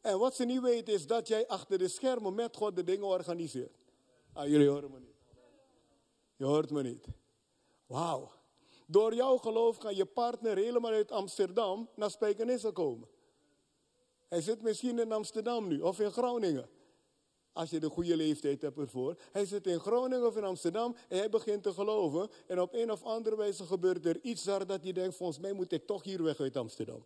[0.00, 3.06] En wat ze niet weten is dat jij achter de schermen met God de dingen
[3.06, 3.76] organiseert.
[4.32, 5.16] Ah, jullie horen me niet.
[6.36, 7.06] Je hoort me niet.
[7.86, 8.37] Wauw.
[8.90, 13.08] Door jouw geloof kan je partner helemaal uit Amsterdam naar Spijkenisse komen.
[14.28, 16.68] Hij zit misschien in Amsterdam nu of in Groningen.
[17.52, 19.16] Als je de goede leeftijd hebt ervoor.
[19.32, 22.28] Hij zit in Groningen of in Amsterdam en hij begint te geloven.
[22.46, 25.52] En op een of andere wijze gebeurt er iets daar dat hij denkt, volgens mij
[25.52, 27.04] moet ik toch hier weg uit Amsterdam.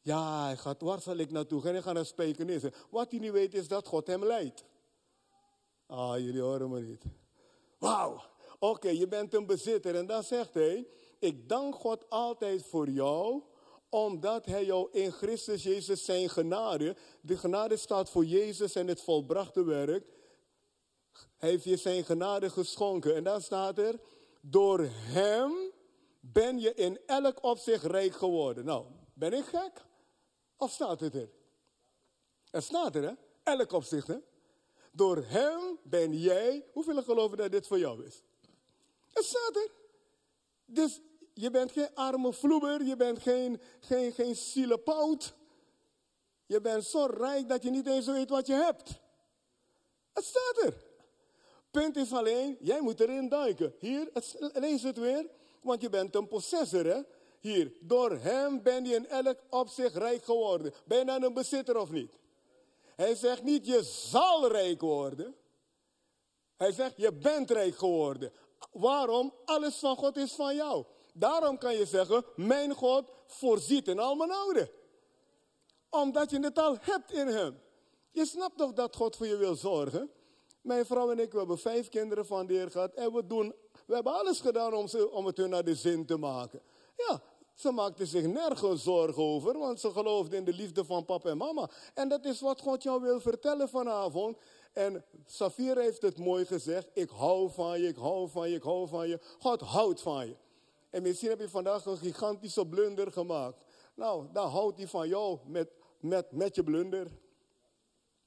[0.00, 1.62] Ja, hij gaat, waar zal ik naartoe?
[1.64, 2.72] En hij gaat naar Spijkenisse.
[2.90, 4.64] Wat hij niet weet is dat God hem leidt.
[5.86, 7.04] Ah, jullie horen me niet.
[7.78, 8.22] Wauw.
[8.62, 9.94] Oké, je bent een bezitter.
[9.94, 10.86] En dan zegt hij,
[11.18, 13.42] ik dank God altijd voor jou,
[13.88, 19.00] omdat hij jou in Christus Jezus zijn genade, de genade staat voor Jezus en het
[19.02, 20.06] volbrachte werk,
[21.36, 23.14] hij heeft je zijn genade geschonken.
[23.14, 24.00] En dan staat er,
[24.40, 25.52] door hem
[26.20, 28.64] ben je in elk opzicht rijk geworden.
[28.64, 29.84] Nou, ben ik gek?
[30.56, 31.30] Of staat het er?
[32.50, 33.12] Er staat er, hè?
[33.42, 34.18] Elk opzicht, hè?
[34.92, 38.22] Door hem ben jij, hoeveel geloven dat dit voor jou is?
[39.12, 39.70] Het staat er.
[40.64, 41.00] Dus
[41.34, 45.34] je bent geen arme vloeber, je bent geen, geen, geen zielepout.
[46.46, 49.00] Je bent zo rijk dat je niet eens weet wat je hebt.
[50.12, 50.74] Het staat er.
[51.70, 53.74] Punt is alleen, jij moet erin duiken.
[53.78, 54.10] Hier,
[54.52, 55.26] lees het weer,
[55.60, 57.00] want je bent een possessor, hè?
[57.40, 60.72] Hier, door hem ben je in elk opzicht rijk geworden.
[60.84, 62.18] Ben je dan een bezitter of niet?
[62.96, 65.34] Hij zegt niet, je zal rijk worden.
[66.56, 68.32] Hij zegt, je bent rijk geworden.
[68.72, 69.32] Waarom?
[69.44, 70.84] Alles van God is van jou.
[71.14, 74.70] Daarom kan je zeggen, mijn God voorziet in al mijn noden.
[75.90, 77.60] Omdat je het al hebt in hem.
[78.10, 80.10] Je snapt toch dat God voor je wil zorgen?
[80.62, 82.94] Mijn vrouw en ik, we hebben vijf kinderen van de Heer gehad.
[82.94, 83.54] En we, doen,
[83.86, 86.62] we hebben alles gedaan om, ze, om het hun naar de zin te maken.
[86.96, 87.22] Ja,
[87.54, 91.36] ze maakte zich nergens zorgen over, want ze geloofde in de liefde van papa en
[91.36, 91.70] mama.
[91.94, 94.36] En dat is wat God jou wil vertellen vanavond.
[94.72, 96.88] En Safir heeft het mooi gezegd.
[96.92, 99.20] Ik hou van je, ik hou van je, ik hou van je.
[99.38, 100.36] God houdt van je.
[100.90, 103.64] En misschien heb je vandaag een gigantische blunder gemaakt.
[103.94, 107.06] Nou, dan houdt hij van jou met, met, met je blunder.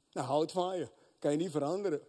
[0.09, 0.89] Hij houdt van je.
[1.19, 2.01] Kan je niet veranderen.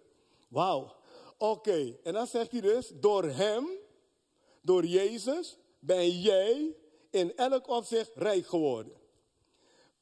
[0.49, 0.94] Wauw.
[1.38, 3.68] Oké, en dan zegt hij dus, door hem,
[4.61, 6.77] door Jezus, ben jij
[7.11, 8.92] in elk opzicht rijk geworden.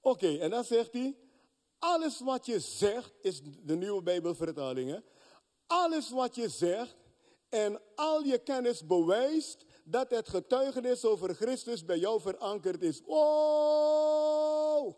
[0.01, 1.17] Oké, en dan zegt hij,
[1.85, 5.03] alles wat je zegt, is de nieuwe Bijbelvertaling,
[5.67, 6.97] alles wat je zegt
[7.49, 13.01] en al je kennis bewijst dat het getuigenis over Christus bij jou verankerd is.
[13.07, 14.97] Wow!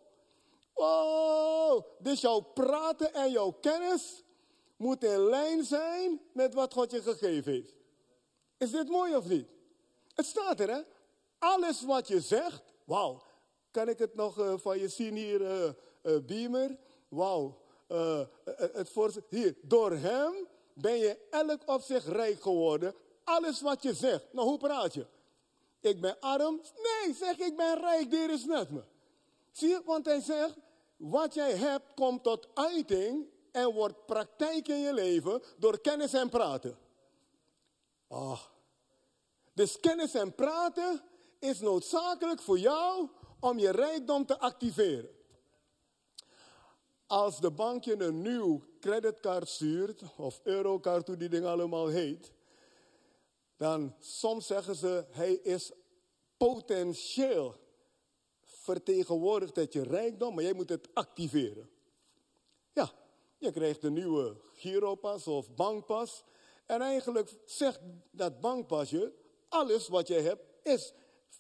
[0.75, 1.87] Wow!
[1.99, 4.25] Dus jouw praten en jouw kennis
[4.77, 7.75] moet in lijn zijn met wat God je gegeven heeft.
[8.59, 9.49] Is dit mooi of niet?
[10.15, 10.81] Het staat er, hè?
[11.39, 13.23] Alles wat je zegt, wauw.
[13.71, 15.71] Kan ik het nog uh, van je zien hier, uh,
[16.07, 16.77] uh, Beamer?
[17.09, 17.59] Wauw.
[17.87, 22.95] het hier, door hem ben je elk op zich rijk geworden.
[23.25, 24.33] Alles wat je zegt.
[24.33, 25.07] Nou, hoe praat je?
[25.81, 26.61] Ik ben arm?
[26.77, 28.83] Nee, zeg ik ben rijk, Dit is met me.
[29.53, 30.57] Zie je, want hij zegt,
[30.97, 36.29] wat jij hebt komt tot uiting en wordt praktijk in je leven door kennis en
[36.29, 36.79] praten.
[38.09, 38.41] Ah.
[39.53, 41.03] Dus kennis en praten
[41.39, 43.09] is noodzakelijk voor jou
[43.41, 45.11] om je rijkdom te activeren.
[47.07, 52.33] Als de bank je een nieuw creditcard stuurt, of eurocard, hoe die ding allemaal heet,
[53.57, 55.73] dan soms zeggen ze, hij is
[56.37, 57.55] potentieel
[58.43, 61.71] vertegenwoordigt dat je rijkdom, maar jij moet het activeren.
[62.73, 62.93] Ja,
[63.39, 66.25] je krijgt een nieuwe giropas of bankpas.
[66.67, 69.13] En eigenlijk zegt dat bankpasje,
[69.49, 70.93] alles wat je hebt is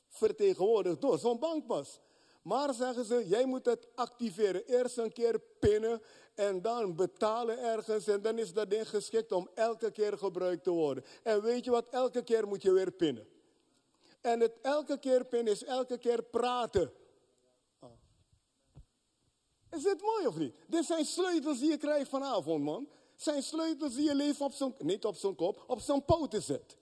[0.09, 2.01] vertegenwoordigd door zo'n bankpas.
[2.47, 4.67] Maar zeggen ze, jij moet het activeren.
[4.67, 6.03] Eerst een keer pinnen
[6.35, 8.07] en dan betalen ergens.
[8.07, 11.05] En dan is dat ding geschikt om elke keer gebruikt te worden.
[11.23, 13.27] En weet je wat, elke keer moet je weer pinnen.
[14.21, 16.93] En het elke keer pinnen is elke keer praten.
[19.71, 20.57] Is dit mooi of niet?
[20.67, 22.89] Dit zijn sleutels die je krijgt vanavond, man.
[23.15, 26.77] Zijn sleutels die je leven op zijn, niet op zijn kop, op zijn poten zet.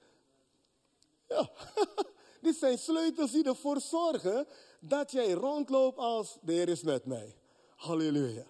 [1.29, 1.50] Ja.
[2.44, 4.46] Dit zijn sleutels die ervoor zorgen
[4.88, 7.37] dat jij rondloopt als de Heer is met mij.
[7.77, 8.44] Halleluja.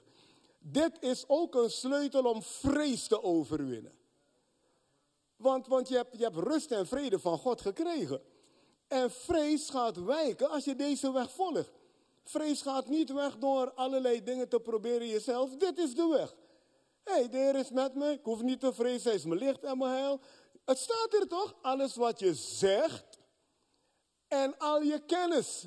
[0.58, 3.92] Dit is ook een sleutel om vrees te overwinnen.
[5.36, 8.22] Want, want je, hebt, je hebt rust en vrede van God gekregen.
[8.88, 11.72] En vrees gaat wijken als je deze weg volgt.
[12.22, 15.56] Vrees gaat niet weg door allerlei dingen te proberen jezelf.
[15.56, 16.34] Dit is de weg.
[17.04, 18.10] Hé, hey, de Heer is met me.
[18.10, 19.02] Ik hoef niet te vrezen.
[19.02, 20.20] Hij is mijn licht en mijn heil.
[20.64, 21.54] Het staat er toch?
[21.62, 23.18] Alles wat je zegt
[24.28, 25.66] en al je kennis.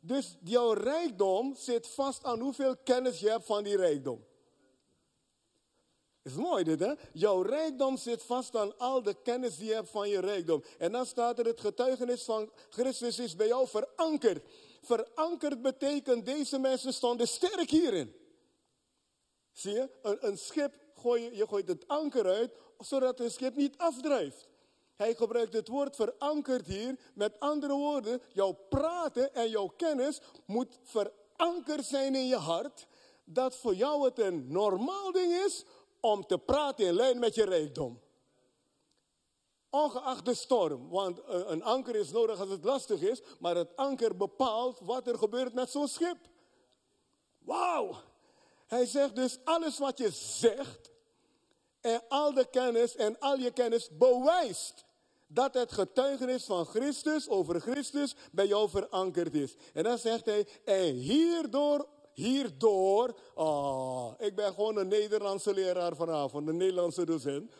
[0.00, 4.24] Dus jouw rijkdom zit vast aan hoeveel kennis je hebt van die rijkdom.
[6.22, 6.92] Is mooi dit, hè?
[7.12, 10.64] Jouw rijkdom zit vast aan al de kennis die je hebt van je rijkdom.
[10.78, 14.44] En dan staat er: het getuigenis van Christus is bij jou verankerd.
[14.82, 18.14] Verankerd betekent deze mensen stonden sterk hierin.
[19.52, 19.90] Zie je?
[20.02, 24.48] Een, een schip, gooi je, je gooit het anker uit, zodat een schip niet afdrijft.
[25.00, 26.98] Hij gebruikt het woord verankerd hier.
[27.14, 32.86] Met andere woorden, jouw praten en jouw kennis moet verankerd zijn in je hart.
[33.24, 35.64] Dat voor jou het een normaal ding is
[36.00, 38.00] om te praten in lijn met je rijkdom.
[39.70, 44.16] Ongeacht de storm, want een anker is nodig als het lastig is, maar het anker
[44.16, 46.18] bepaalt wat er gebeurt met zo'n schip.
[47.38, 47.94] Wauw!
[48.66, 50.90] Hij zegt dus, alles wat je zegt
[51.80, 54.88] en al de kennis en al je kennis bewijst
[55.32, 59.54] dat het getuigenis van Christus over Christus bij jou verankerd is.
[59.72, 66.48] En dan zegt hij, en hierdoor, hierdoor, oh, ik ben gewoon een Nederlandse leraar vanavond,
[66.48, 67.52] een Nederlandse docent.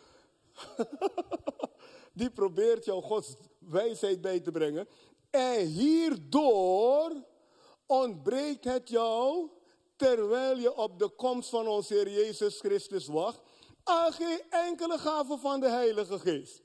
[2.12, 4.88] Die probeert jou Gods wijsheid bij te brengen.
[5.30, 7.12] En hierdoor
[7.86, 9.48] ontbreekt het jou,
[9.96, 13.40] terwijl je op de komst van onze Heer Jezus Christus wacht,
[13.84, 16.62] aan geen enkele gave van de Heilige Geest.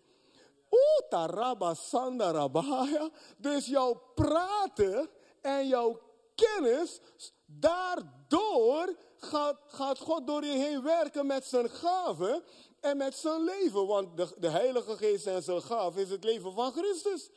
[3.37, 5.09] Dus jouw praten
[5.41, 5.99] en jouw
[6.35, 6.99] kennis,
[7.45, 12.43] daardoor gaat, gaat God door je heen werken met zijn gaven
[12.79, 13.87] en met zijn leven.
[13.87, 17.29] Want de, de Heilige Geest en zijn gaven is het leven van Christus.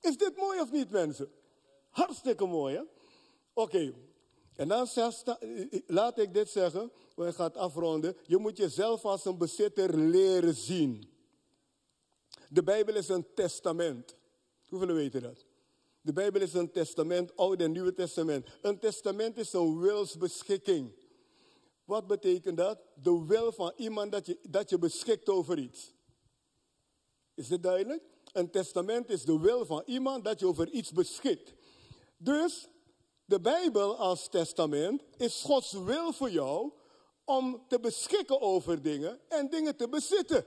[0.00, 1.32] Is dit mooi of niet, mensen?
[1.90, 2.82] Hartstikke mooi, hè?
[3.52, 3.94] Oké.
[4.56, 4.88] En dan
[5.86, 8.16] laat ik dit zeggen, want ik ga het afronden.
[8.26, 11.13] Je moet jezelf als een bezitter leren zien.
[12.54, 14.16] De Bijbel is een testament.
[14.68, 15.44] Hoeveel weten dat?
[16.00, 18.46] De Bijbel is een testament, Oude en Nieuwe Testament.
[18.62, 20.92] Een testament is een wilsbeschikking.
[21.84, 22.78] Wat betekent dat?
[22.94, 25.92] De wil van iemand dat je, dat je beschikt over iets.
[27.34, 28.02] Is dit duidelijk?
[28.32, 31.52] Een testament is de wil van iemand dat je over iets beschikt.
[32.16, 32.68] Dus
[33.24, 36.72] de Bijbel als testament is Gods wil voor jou
[37.24, 40.46] om te beschikken over dingen en dingen te bezitten.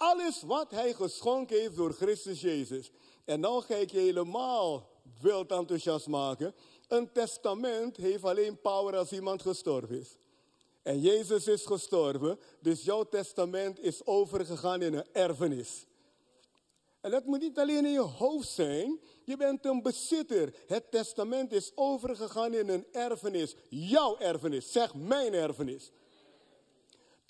[0.00, 2.90] Alles wat hij geschonken heeft door Christus Jezus.
[3.24, 4.88] En nou ga ik je helemaal
[5.20, 6.54] wild enthousiast maken.
[6.88, 10.16] Een testament heeft alleen power als iemand gestorven is.
[10.82, 15.86] En Jezus is gestorven, dus jouw testament is overgegaan in een erfenis.
[17.00, 20.54] En dat moet niet alleen in je hoofd zijn, je bent een bezitter.
[20.66, 23.54] Het testament is overgegaan in een erfenis.
[23.68, 25.90] Jouw erfenis, zeg mijn erfenis.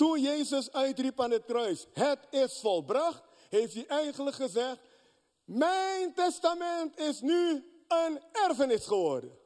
[0.00, 4.78] Toen Jezus uitriep aan het kruis, het is volbracht, heeft hij eigenlijk gezegd,
[5.44, 9.38] mijn testament is nu een erfenis geworden.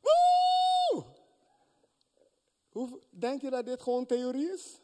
[0.00, 1.04] Woe!
[2.68, 4.80] Hoe, denk je dat dit gewoon theorie is?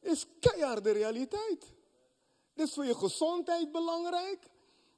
[0.00, 1.72] Is keiharde realiteit.
[2.54, 4.38] Dit is voor je gezondheid belangrijk.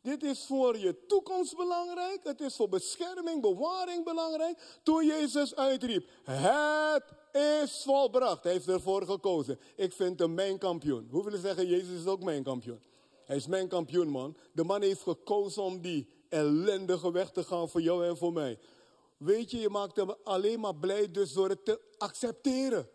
[0.01, 2.21] Dit is voor je toekomst belangrijk.
[2.23, 4.79] Het is voor bescherming, bewaring belangrijk.
[4.83, 8.43] Toen Jezus uitriep, het is volbracht.
[8.43, 9.59] Hij heeft ervoor gekozen.
[9.77, 11.09] Ik vind hem mijn kampioen.
[11.11, 12.81] Hoeveel zeggen, Jezus is ook mijn kampioen.
[13.25, 14.37] Hij is mijn kampioen, man.
[14.53, 18.59] De man heeft gekozen om die ellendige weg te gaan voor jou en voor mij.
[19.17, 22.89] Weet je, je maakt hem alleen maar blij dus door het te accepteren.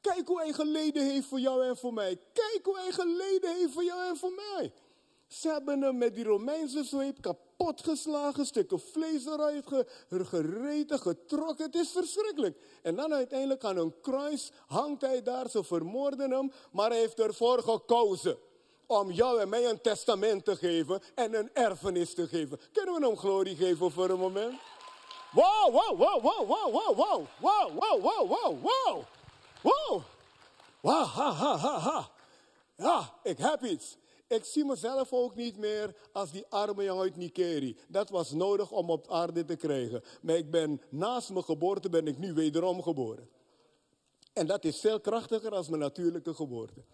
[0.00, 2.16] Kijk hoe hij geleden heeft voor jou en voor mij.
[2.32, 4.72] Kijk hoe hij geleden heeft voor jou en voor mij.
[5.26, 9.64] Ze hebben hem met die Romeinse zweep kapot geslagen, stukken vlees eruit
[10.08, 11.64] gereten, getrokken.
[11.64, 12.58] Het is verschrikkelijk.
[12.82, 17.20] En dan uiteindelijk aan een kruis hangt hij daar, ze vermoorden hem, maar hij heeft
[17.20, 18.38] ervoor gekozen
[18.86, 22.60] om jou en mij een testament te geven en een erfenis te geven.
[22.72, 24.60] Kunnen we hem glorie geven voor een moment?
[25.32, 29.04] Wow, wow, wow, wow, wow, wow, wow, wow, wow, wow, wow, wow,
[29.60, 30.02] wow.
[30.80, 32.10] Wow, ha, ha, ha, ha.
[32.76, 33.96] Ja, ik heb iets.
[34.28, 37.76] Ik zie mezelf ook niet meer als die arme jongen uit Nikeri.
[37.88, 40.02] Dat was nodig om op aarde te krijgen.
[40.22, 43.28] Maar ik ben naast mijn geboorte ben ik nu wederom geboren.
[44.32, 46.84] En dat is veel krachtiger als mijn natuurlijke geboorte.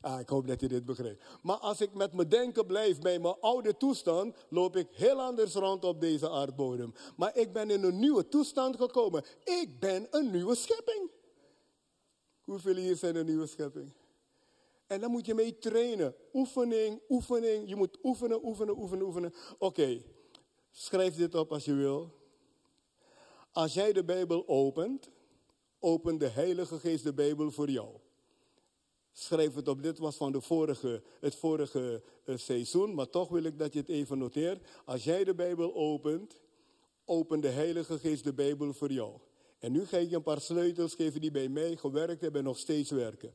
[0.00, 1.22] Ah, ik hoop dat je dit begrijpt.
[1.42, 5.54] Maar als ik met mijn denken blijf bij mijn oude toestand, loop ik heel anders
[5.54, 6.92] rond op deze aardbodem.
[7.16, 9.24] Maar ik ben in een nieuwe toestand gekomen.
[9.44, 11.10] Ik ben een nieuwe schepping.
[12.40, 13.92] Hoeveel hier zijn een nieuwe schepping?
[14.92, 16.14] En dan moet je mee trainen.
[16.32, 17.68] Oefening, oefening.
[17.68, 19.34] Je moet oefenen, oefenen, oefenen, oefenen.
[19.58, 20.02] Oké,
[20.70, 22.14] schrijf dit op als je wil.
[23.52, 25.10] Als jij de Bijbel opent,
[25.78, 27.88] opent de Heilige Geest de Bijbel voor jou.
[29.12, 29.82] Schrijf het op.
[29.82, 33.78] Dit was van de vorige, het vorige uh, seizoen, maar toch wil ik dat je
[33.78, 34.66] het even noteert.
[34.84, 36.40] Als jij de Bijbel opent,
[37.04, 39.18] opent de Heilige Geest de Bijbel voor jou.
[39.58, 42.46] En nu ga ik je een paar sleutels geven die bij mij gewerkt hebben en
[42.46, 43.34] nog steeds werken.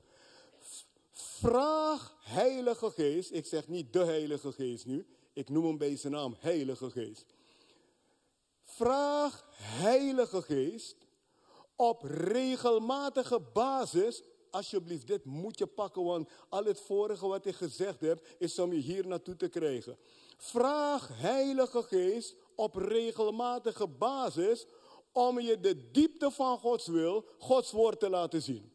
[1.17, 6.13] Vraag Heilige Geest, ik zeg niet de Heilige Geest nu, ik noem hem bij zijn
[6.13, 7.25] naam Heilige Geest.
[8.63, 10.95] Vraag Heilige Geest
[11.75, 18.01] op regelmatige basis, alsjeblieft, dit moet je pakken, want al het vorige wat ik gezegd
[18.01, 19.97] heb, is om je hier naartoe te krijgen.
[20.37, 24.65] Vraag Heilige Geest op regelmatige basis
[25.11, 28.71] om je de diepte van Gods wil, Gods woord te laten zien.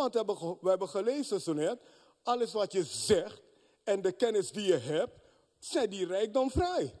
[0.00, 0.14] Want
[0.60, 1.78] we hebben, gelezen zo net,
[2.22, 3.40] alles wat je zegt
[3.84, 5.12] en de kennis die je hebt,
[5.58, 6.94] zijn die rijkdom vrij.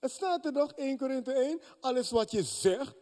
[0.00, 2.94] Het staat er nog 1 Korinthe 1, alles wat je zegt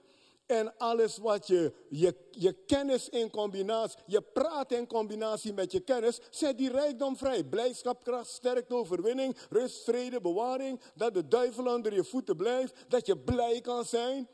[0.46, 5.80] en alles wat je, je, je kennis in combinatie, je praat in combinatie met je
[5.80, 7.44] kennis, zet die rijkdom vrij.
[7.44, 10.80] Blijdschap, kracht, sterkte, overwinning, rust, vrede, bewaring.
[10.94, 14.28] Dat de duivel onder je voeten blijft, dat je blij kan zijn.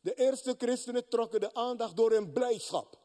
[0.00, 2.99] De eerste christenen trokken de aandacht door hun blijdschap.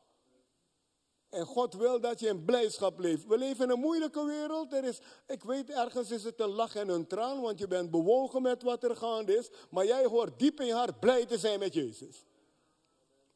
[1.36, 3.26] En God wil dat je in blijdschap leeft.
[3.26, 4.74] We leven in een moeilijke wereld.
[4.74, 7.92] Er is, ik weet, ergens is het een lach en een traan, want je bent
[7.92, 9.50] bewogen met wat er gaande is.
[9.70, 12.26] Maar jij hoort diep in je hart blij te zijn met Jezus.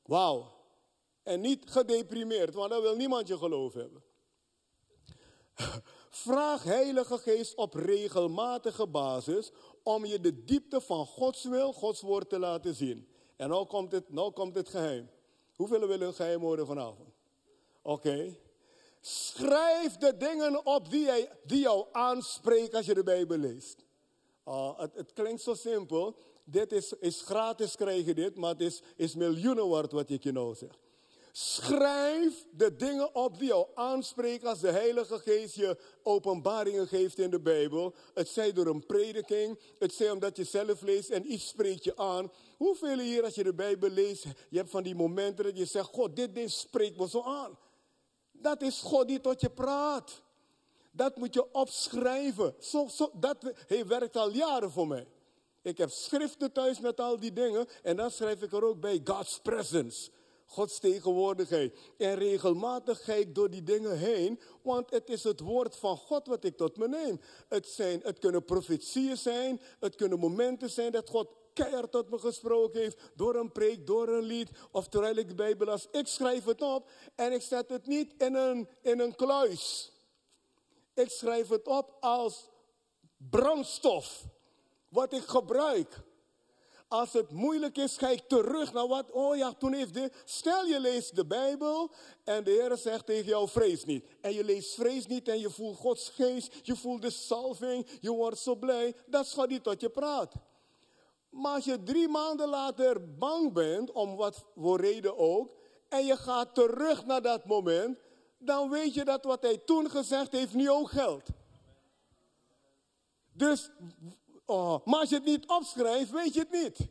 [0.06, 0.52] Wauw.
[1.24, 4.04] En niet gedeprimeerd, want dan wil niemand je geloof hebben.
[6.10, 9.52] Vraag Heilige Geest op regelmatige basis
[9.84, 13.08] om je de diepte van Gods wil, Gods woord te laten zien.
[13.36, 15.10] En nou komt het, nou komt het geheim.
[15.56, 17.18] Hoeveel willen een geheim horen vanavond?
[17.82, 18.38] Oké.
[19.01, 23.86] Schrijf de dingen op die, jij, die jou aanspreken als je de Bijbel leest.
[24.45, 26.15] Uh, het, het, klinkt zo simpel.
[26.43, 30.32] Dit is, is gratis krijgen dit, maar het is, is miljoenen waard wat ik je
[30.32, 30.80] nou zeg.
[31.32, 37.30] Schrijf de dingen op die jou aanspreken als de Heilige Geest je openbaringen geeft in
[37.30, 37.95] de Bijbel.
[38.13, 41.97] Het zij door een prediking, het zij omdat je zelf leest en iets spreekt je
[41.97, 42.32] aan.
[42.57, 45.89] Hoeveel hier als je de Bijbel leest, je hebt van die momenten dat je zegt,
[45.89, 47.57] God, dit ding spreekt me zo aan.
[48.42, 50.22] Dat is God die tot je praat.
[50.92, 52.56] Dat moet je opschrijven.
[53.14, 53.38] Dat
[53.68, 55.08] hij werkt al jaren voor mij.
[55.62, 59.02] Ik heb schriften thuis met al die dingen en dan schrijf ik er ook bij
[59.04, 60.10] God's presence.
[60.46, 61.78] Gods tegenwoordigheid.
[61.98, 66.28] En regelmatig ga ik door die dingen heen, want het is het woord van God
[66.28, 67.20] wat ik tot me neem.
[67.48, 71.28] Het, zijn, het kunnen profetieën zijn, het kunnen momenten zijn dat God
[71.64, 75.36] keihard tot me gesproken heeft, door een preek, door een lied, of terwijl ik de
[75.36, 75.88] Bijbel las.
[75.91, 79.91] Ik schrijf het op en ik zet het niet in een, in een kluis.
[80.93, 82.49] Ik schrijf het op als
[83.18, 84.24] brandstof,
[84.89, 86.07] wat ik gebruik.
[86.88, 90.66] Als het moeilijk is, ga ik terug naar wat, oh ja, toen heeft de, stel
[90.66, 91.91] je leest de Bijbel
[92.24, 94.05] en de Heer zegt tegen jou, vrees niet.
[94.22, 98.12] En je leest vrees niet en je voelt Gods geest, je voelt de salving, je
[98.12, 100.34] wordt zo blij, dat is God die tot je praat.
[101.30, 105.55] Maar als je drie maanden later bang bent, om wat voor reden ook,
[105.89, 107.99] en je gaat terug naar dat moment,
[108.38, 111.30] dan weet je dat wat hij toen gezegd heeft nu ook geldt.
[113.32, 113.71] Dus
[114.49, 116.88] Oh, maar als je het niet opschrijft, weet je het niet.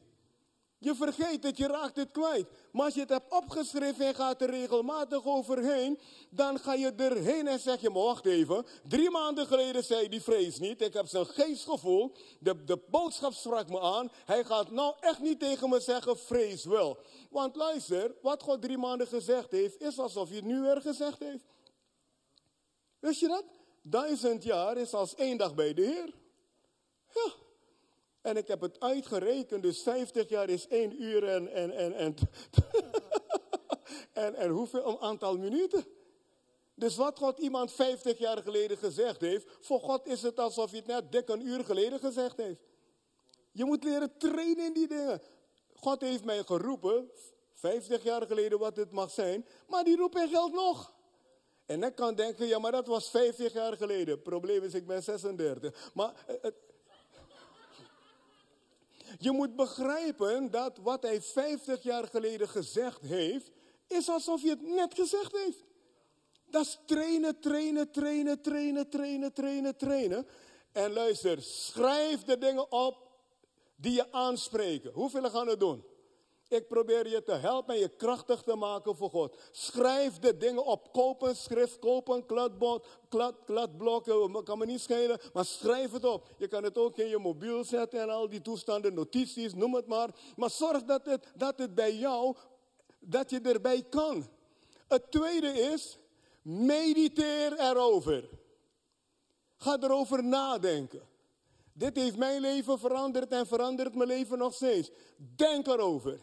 [0.78, 2.46] Je vergeet het, je raakt het kwijt.
[2.72, 5.98] Maar als je het hebt opgeschreven en gaat er regelmatig overheen,
[6.30, 8.66] dan ga je erheen en zeg je, maar wacht even.
[8.88, 10.82] Drie maanden geleden zei die vrees niet.
[10.82, 12.12] Ik heb zijn geestgevoel.
[12.40, 14.10] De, de boodschap sprak me aan.
[14.24, 16.98] Hij gaat nou echt niet tegen me zeggen, vrees wel.
[17.30, 21.18] Want luister, wat God drie maanden gezegd heeft, is alsof hij het nu weer gezegd
[21.18, 21.44] heeft.
[22.98, 23.44] Wist je dat?
[23.82, 26.14] Duizend jaar is als één dag bij de Heer.
[27.14, 27.46] Ja.
[28.22, 31.94] En ik heb het uitgerekend, dus 50 jaar is 1 uur en, en, en,
[34.12, 35.84] en, en, hoeveel een aantal minuten.
[36.74, 40.78] Dus wat God iemand 50 jaar geleden gezegd heeft, voor God is het alsof hij
[40.78, 42.62] het net dik een uur geleden gezegd heeft.
[43.52, 45.22] Je moet leren trainen in die dingen.
[45.74, 47.10] God heeft mij geroepen,
[47.52, 50.96] 50 jaar geleden wat het mag zijn, maar die roeping geldt nog.
[51.66, 54.14] En ik kan denken, ja, maar dat was 50 jaar geleden.
[54.14, 55.90] Het probleem is, ik ben 36.
[55.94, 56.54] Maar het,
[59.18, 63.50] je moet begrijpen dat wat hij 50 jaar geleden gezegd heeft,
[63.86, 65.64] is alsof hij het net gezegd heeft.
[66.50, 70.26] Dat is trainen, trainen, trainen, trainen, trainen, trainen, trainen.
[70.72, 72.96] En luister, schrijf de dingen op
[73.76, 74.92] die je aanspreken.
[74.92, 75.84] Hoeveel gaan het doen?
[76.48, 79.36] Ik probeer je te helpen en je krachtig te maken voor God.
[79.50, 80.92] Schrijf de dingen op.
[80.92, 82.86] Koop een schrift, koop een kladblok,
[83.44, 83.72] klad,
[84.44, 85.20] kan me niet schelen.
[85.32, 86.28] Maar schrijf het op.
[86.38, 89.86] Je kan het ook in je mobiel zetten en al die toestanden, notities, noem het
[89.86, 90.10] maar.
[90.36, 92.36] Maar zorg dat het, dat het bij jou,
[92.98, 94.28] dat je erbij kan.
[94.86, 95.98] Het tweede is,
[96.42, 98.28] mediteer erover.
[99.56, 101.02] Ga erover nadenken.
[101.72, 104.90] Dit heeft mijn leven veranderd en verandert mijn leven nog steeds.
[105.16, 106.18] Denk erover.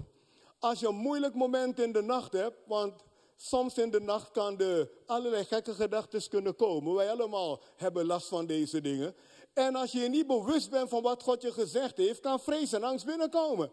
[0.65, 2.93] Als je een moeilijk moment in de nacht hebt, want
[3.35, 6.93] soms in de nacht kan de allerlei gekke gedachten kunnen komen.
[6.93, 9.15] Wij allemaal hebben last van deze dingen.
[9.53, 12.73] En als je je niet bewust bent van wat God je gezegd heeft, kan vrees
[12.73, 13.71] en angst binnenkomen.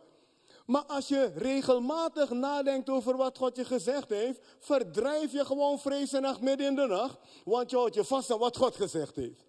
[0.66, 6.12] Maar als je regelmatig nadenkt over wat God je gezegd heeft, verdrijf je gewoon vrees
[6.12, 9.16] en angst midden in de nacht, want je houdt je vast aan wat God gezegd
[9.16, 9.44] heeft.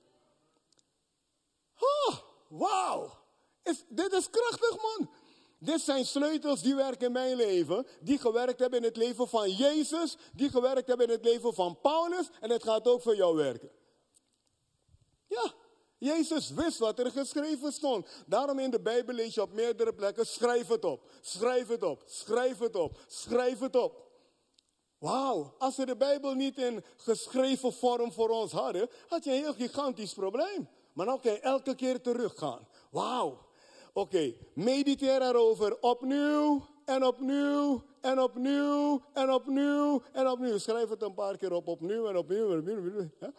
[1.79, 2.15] Oh,
[2.47, 3.11] wauw,
[3.87, 5.09] dit is krachtig man.
[5.63, 9.51] Dit zijn sleutels die werken in mijn leven, die gewerkt hebben in het leven van
[9.51, 13.35] Jezus, die gewerkt hebben in het leven van Paulus en het gaat ook voor jou
[13.35, 13.69] werken.
[15.27, 15.53] Ja,
[15.97, 18.07] Jezus wist wat er geschreven stond.
[18.25, 22.03] Daarom in de Bijbel lees je op meerdere plekken, schrijf het op, schrijf het op,
[22.05, 24.11] schrijf het op, schrijf het op.
[24.97, 29.37] Wauw, als we de Bijbel niet in geschreven vorm voor ons hadden, had je een
[29.37, 30.69] heel gigantisch probleem.
[30.93, 32.67] Maar dan kan je elke keer teruggaan.
[32.91, 33.51] Wauw.
[33.93, 40.57] Oké, mediteer erover opnieuw en opnieuw en opnieuw en opnieuw en opnieuw.
[40.57, 42.77] Schrijf het een paar keer op, opnieuw en opnieuw en opnieuw.
[42.77, 43.31] Opnieuw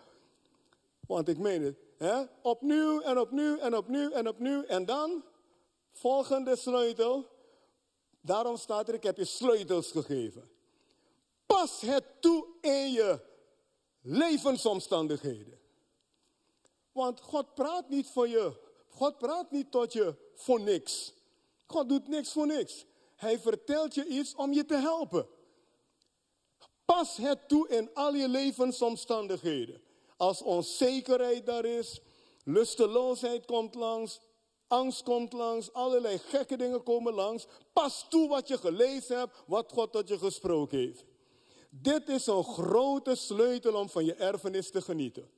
[1.07, 1.79] Want ik meen het.
[1.99, 2.23] Hè?
[2.43, 4.63] Opnieuw en opnieuw en opnieuw en opnieuw.
[4.63, 5.25] En dan,
[5.93, 7.27] volgende sleutel.
[8.21, 10.51] Daarom staat er, ik heb je sleutels gegeven.
[11.47, 13.21] Pas het toe in je
[14.01, 15.59] levensomstandigheden.
[16.93, 18.53] Want God praat niet voor je.
[18.89, 21.13] God praat niet tot je voor niks.
[21.67, 22.85] God doet niks voor niks.
[23.17, 25.27] Hij vertelt je iets om je te helpen.
[26.85, 29.83] Pas het toe in al je levensomstandigheden.
[30.17, 32.01] Als onzekerheid daar is,
[32.45, 34.21] lusteloosheid komt langs,
[34.67, 37.47] angst komt langs, allerlei gekke dingen komen langs.
[37.73, 41.05] Pas toe wat je gelezen hebt, wat God tot je gesproken heeft.
[41.71, 45.31] Dit is een grote sleutel om van je erfenis te genieten.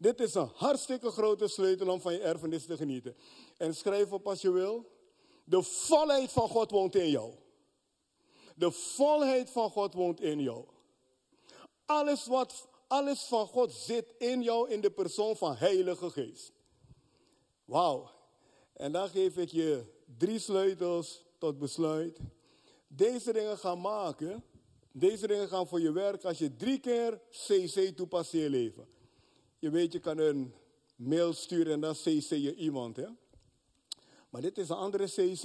[0.00, 3.16] Dit is een hartstikke grote sleutel om van je erfenis te genieten.
[3.56, 4.90] En schrijf op als je wil.
[5.44, 7.34] De volheid van God woont in jou.
[8.54, 10.64] De volheid van God woont in jou.
[11.86, 16.52] Alles, wat, alles van God zit in jou in de persoon van Heilige Geest.
[17.64, 18.10] Wauw.
[18.72, 19.84] En dan geef ik je
[20.18, 22.18] drie sleutels tot besluit.
[22.88, 24.44] Deze dingen gaan maken.
[24.92, 28.98] Deze dingen gaan voor je werken als je drie keer CC toepast in je leven.
[29.60, 30.54] Je weet, je kan een
[30.96, 32.96] mail sturen en dan CC je iemand.
[32.96, 33.06] Hè?
[34.30, 35.42] Maar dit is een andere CC.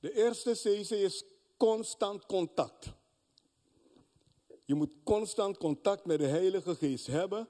[0.00, 1.24] De eerste CC is
[1.56, 2.92] constant contact.
[4.64, 7.48] Je moet constant contact met de Heilige Geest hebben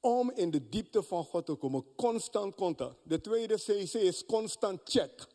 [0.00, 1.84] om in de diepte van God te komen.
[1.96, 2.96] Constant contact.
[3.02, 5.26] De tweede CC is constant check.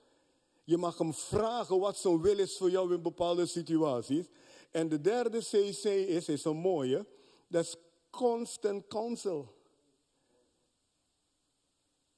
[0.64, 4.26] Je mag hem vragen wat zijn wil is voor jou in bepaalde situaties.
[4.72, 7.06] En de derde CC is, is een mooie,
[7.48, 7.76] dat is
[8.10, 9.62] constant counsel.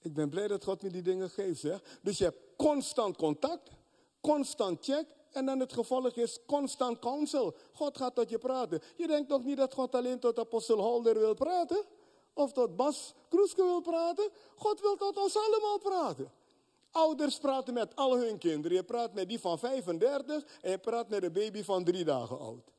[0.05, 1.59] Ik ben blij dat God me die dingen geeft.
[1.59, 1.81] Zeg.
[2.01, 3.69] Dus je hebt constant contact,
[4.21, 5.05] constant check.
[5.31, 7.55] En dan het gevolg is constant counsel.
[7.73, 8.81] God gaat tot je praten.
[8.95, 11.85] Je denkt toch niet dat God alleen tot apostel Holder wil praten?
[12.33, 14.29] Of tot Bas Kroeske wil praten?
[14.55, 16.31] God wil tot ons allemaal praten.
[16.91, 18.77] Ouders praten met al hun kinderen.
[18.77, 22.39] Je praat met die van 35 en je praat met een baby van drie dagen
[22.39, 22.71] oud.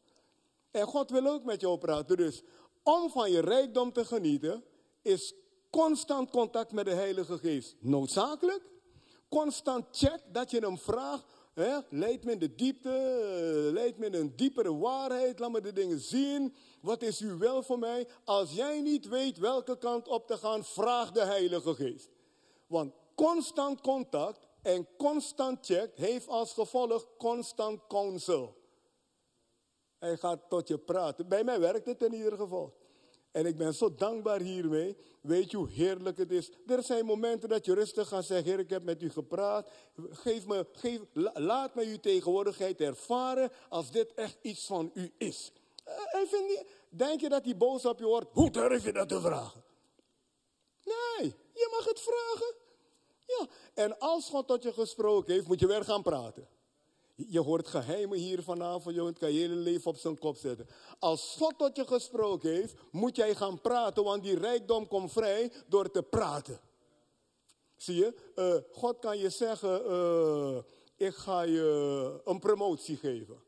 [0.70, 2.16] En God wil ook met jou praten.
[2.16, 2.43] Dus
[2.83, 4.64] om van je rijkdom te genieten,
[5.03, 5.35] is
[5.77, 8.62] constant contact met de Heilige Geest noodzakelijk.
[9.29, 11.24] Constant check dat je hem vraagt.
[11.55, 12.91] Hè, leid me in de diepte,
[13.72, 15.39] leid me in een diepere waarheid.
[15.39, 16.55] Laat me de dingen zien.
[16.81, 18.09] Wat is uw wel voor mij?
[18.24, 22.11] Als jij niet weet welke kant op te gaan, vraag de Heilige Geest.
[22.66, 28.57] Want constant contact en constant check heeft als gevolg constant counsel.
[29.99, 31.29] Hij gaat tot je praten.
[31.29, 32.86] Bij mij werkt het in ieder geval.
[33.37, 34.97] En ik ben zo dankbaar hiermee.
[35.20, 36.51] Weet je hoe heerlijk het is?
[36.66, 39.68] Er zijn momenten dat je rustig gaat zeggen: Heer, ik heb met u gepraat.
[40.11, 41.01] Geef me, geef,
[41.34, 45.53] laat me uw tegenwoordigheid ervaren als dit echt iets van u is.
[45.84, 46.20] Eh,
[46.89, 48.26] denk je dat hij boos op je wordt?
[48.32, 49.64] Hoe durf je dat te vragen?
[50.84, 52.55] Nee, je mag het vragen.
[53.26, 56.49] Ja, en als God tot je gesproken heeft, moet je weer gaan praten.
[57.16, 60.66] Je hoort geheimen hier vanavond, je kan je hele leven op zijn kop zetten.
[60.98, 65.52] Als God tot je gesproken heeft, moet jij gaan praten, want die rijkdom komt vrij
[65.66, 66.60] door te praten.
[67.76, 70.58] Zie je, uh, God kan je zeggen, uh,
[70.96, 73.42] ik ga je een promotie geven.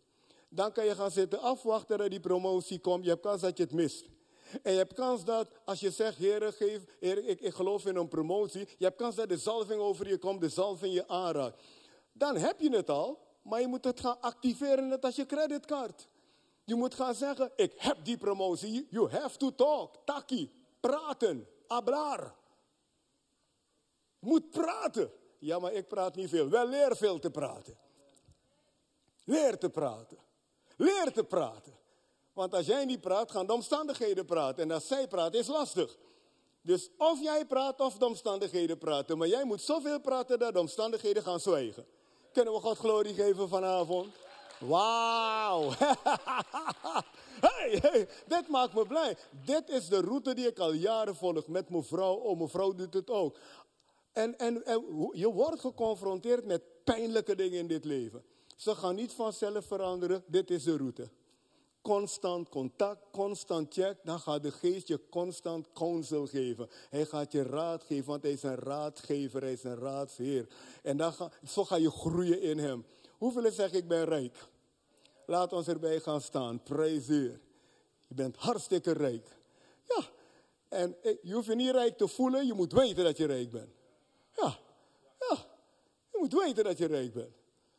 [0.48, 3.04] Dan kan je gaan zitten afwachten dat die promotie komt.
[3.04, 4.06] Je hebt kans dat je het mist.
[4.62, 8.08] En je hebt kans dat als je zegt, Heer, geef, ik, ik geloof in een
[8.08, 8.68] promotie.
[8.78, 11.62] Je hebt kans dat de zalving over je komt, de zalving je aanraakt.
[12.12, 16.08] Dan heb je het al, maar je moet het gaan activeren net als je creditcard.
[16.64, 18.86] Je moet gaan zeggen, ik heb die promotie.
[18.90, 19.96] You have to talk.
[20.04, 20.52] Taki.
[20.80, 21.48] Praten.
[21.66, 22.34] Abrar.
[24.18, 25.12] Je moet praten.
[25.38, 26.48] Ja, maar ik praat niet veel.
[26.48, 27.78] Wel leer veel te praten.
[29.24, 30.18] Leer te praten.
[30.76, 31.76] Leer te praten.
[32.32, 34.62] Want als jij niet praat, gaan de omstandigheden praten.
[34.62, 35.96] En als zij praten, is lastig.
[36.62, 39.18] Dus of jij praat of de omstandigheden praten.
[39.18, 41.86] Maar jij moet zoveel praten dat de omstandigheden gaan zwijgen.
[42.32, 44.14] Kunnen we God glorie geven vanavond?
[44.58, 45.70] Wauw.
[47.46, 49.16] hey, hey, dit maakt me blij.
[49.44, 52.14] Dit is de route die ik al jaren volg met mijn vrouw.
[52.14, 53.38] Oh, mijn vrouw doet het ook.
[54.12, 58.24] En, en, en je wordt geconfronteerd met pijnlijke dingen in dit leven.
[58.56, 60.24] Ze gaan niet vanzelf veranderen.
[60.26, 61.10] Dit is de route
[61.88, 66.68] constant contact, constant check, dan gaat de geest je constant counsel geven.
[66.90, 70.46] Hij gaat je raad geven, want hij is een raadgever, hij is een raadsheer.
[70.82, 71.12] En dan
[71.46, 72.84] zo ga je groeien in hem.
[73.18, 74.36] Hoeveel zeggen ik ben rijk?
[75.26, 76.60] Laat ons erbij gaan staan.
[76.66, 77.40] Heer.
[78.06, 79.26] Je bent hartstikke rijk.
[79.86, 80.02] Ja.
[80.68, 83.74] En je hoeft je niet rijk te voelen, je moet weten dat je rijk bent.
[84.36, 84.58] Ja.
[85.18, 85.36] Ja.
[86.12, 87.36] Je moet weten dat je rijk bent.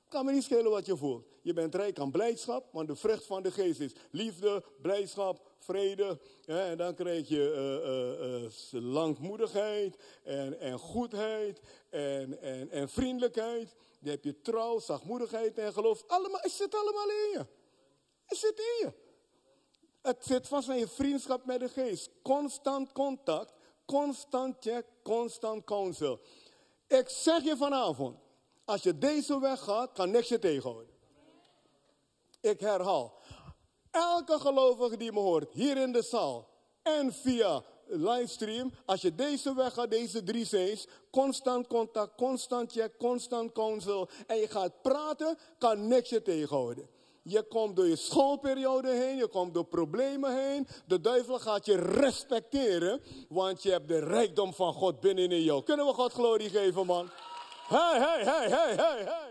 [0.08, 1.26] Kan me niet schelen wat je voelt.
[1.50, 6.20] Je bent rijk aan blijdschap, want de vrucht van de geest is liefde, blijdschap, vrede.
[6.46, 13.76] En dan krijg je uh, langmoedigheid en, en goedheid en, en, en vriendelijkheid.
[14.00, 16.04] Dan heb je trouw, zachtmoedigheid en geloof.
[16.08, 17.46] Allemaal, het zit allemaal in je.
[18.26, 18.94] Het zit in je.
[20.02, 22.10] Het zit vast aan je vriendschap met de geest.
[22.22, 23.54] Constant contact,
[23.86, 26.20] constant check, constant counsel.
[26.88, 28.18] Ik zeg je vanavond,
[28.66, 30.98] als je deze weg gaat, kan niks je tegenhouden.
[32.42, 33.14] Ik herhaal.
[33.92, 36.48] Elke gelovige die me hoort, hier in de zaal
[36.84, 42.98] en via livestream, als je deze weg gaat, deze drie C's, constant contact, constant check,
[42.98, 46.90] constant counsel, en je gaat praten, kan niks je tegenhouden.
[47.24, 50.68] Je komt door je schoolperiode heen, je komt door problemen heen.
[50.88, 55.64] De duivel gaat je respecteren, want je hebt de rijkdom van God binnenin jou.
[55.64, 57.10] Kunnen we God glorie geven, man?
[57.68, 59.29] Hey, hey, hey, hey, hey, hey.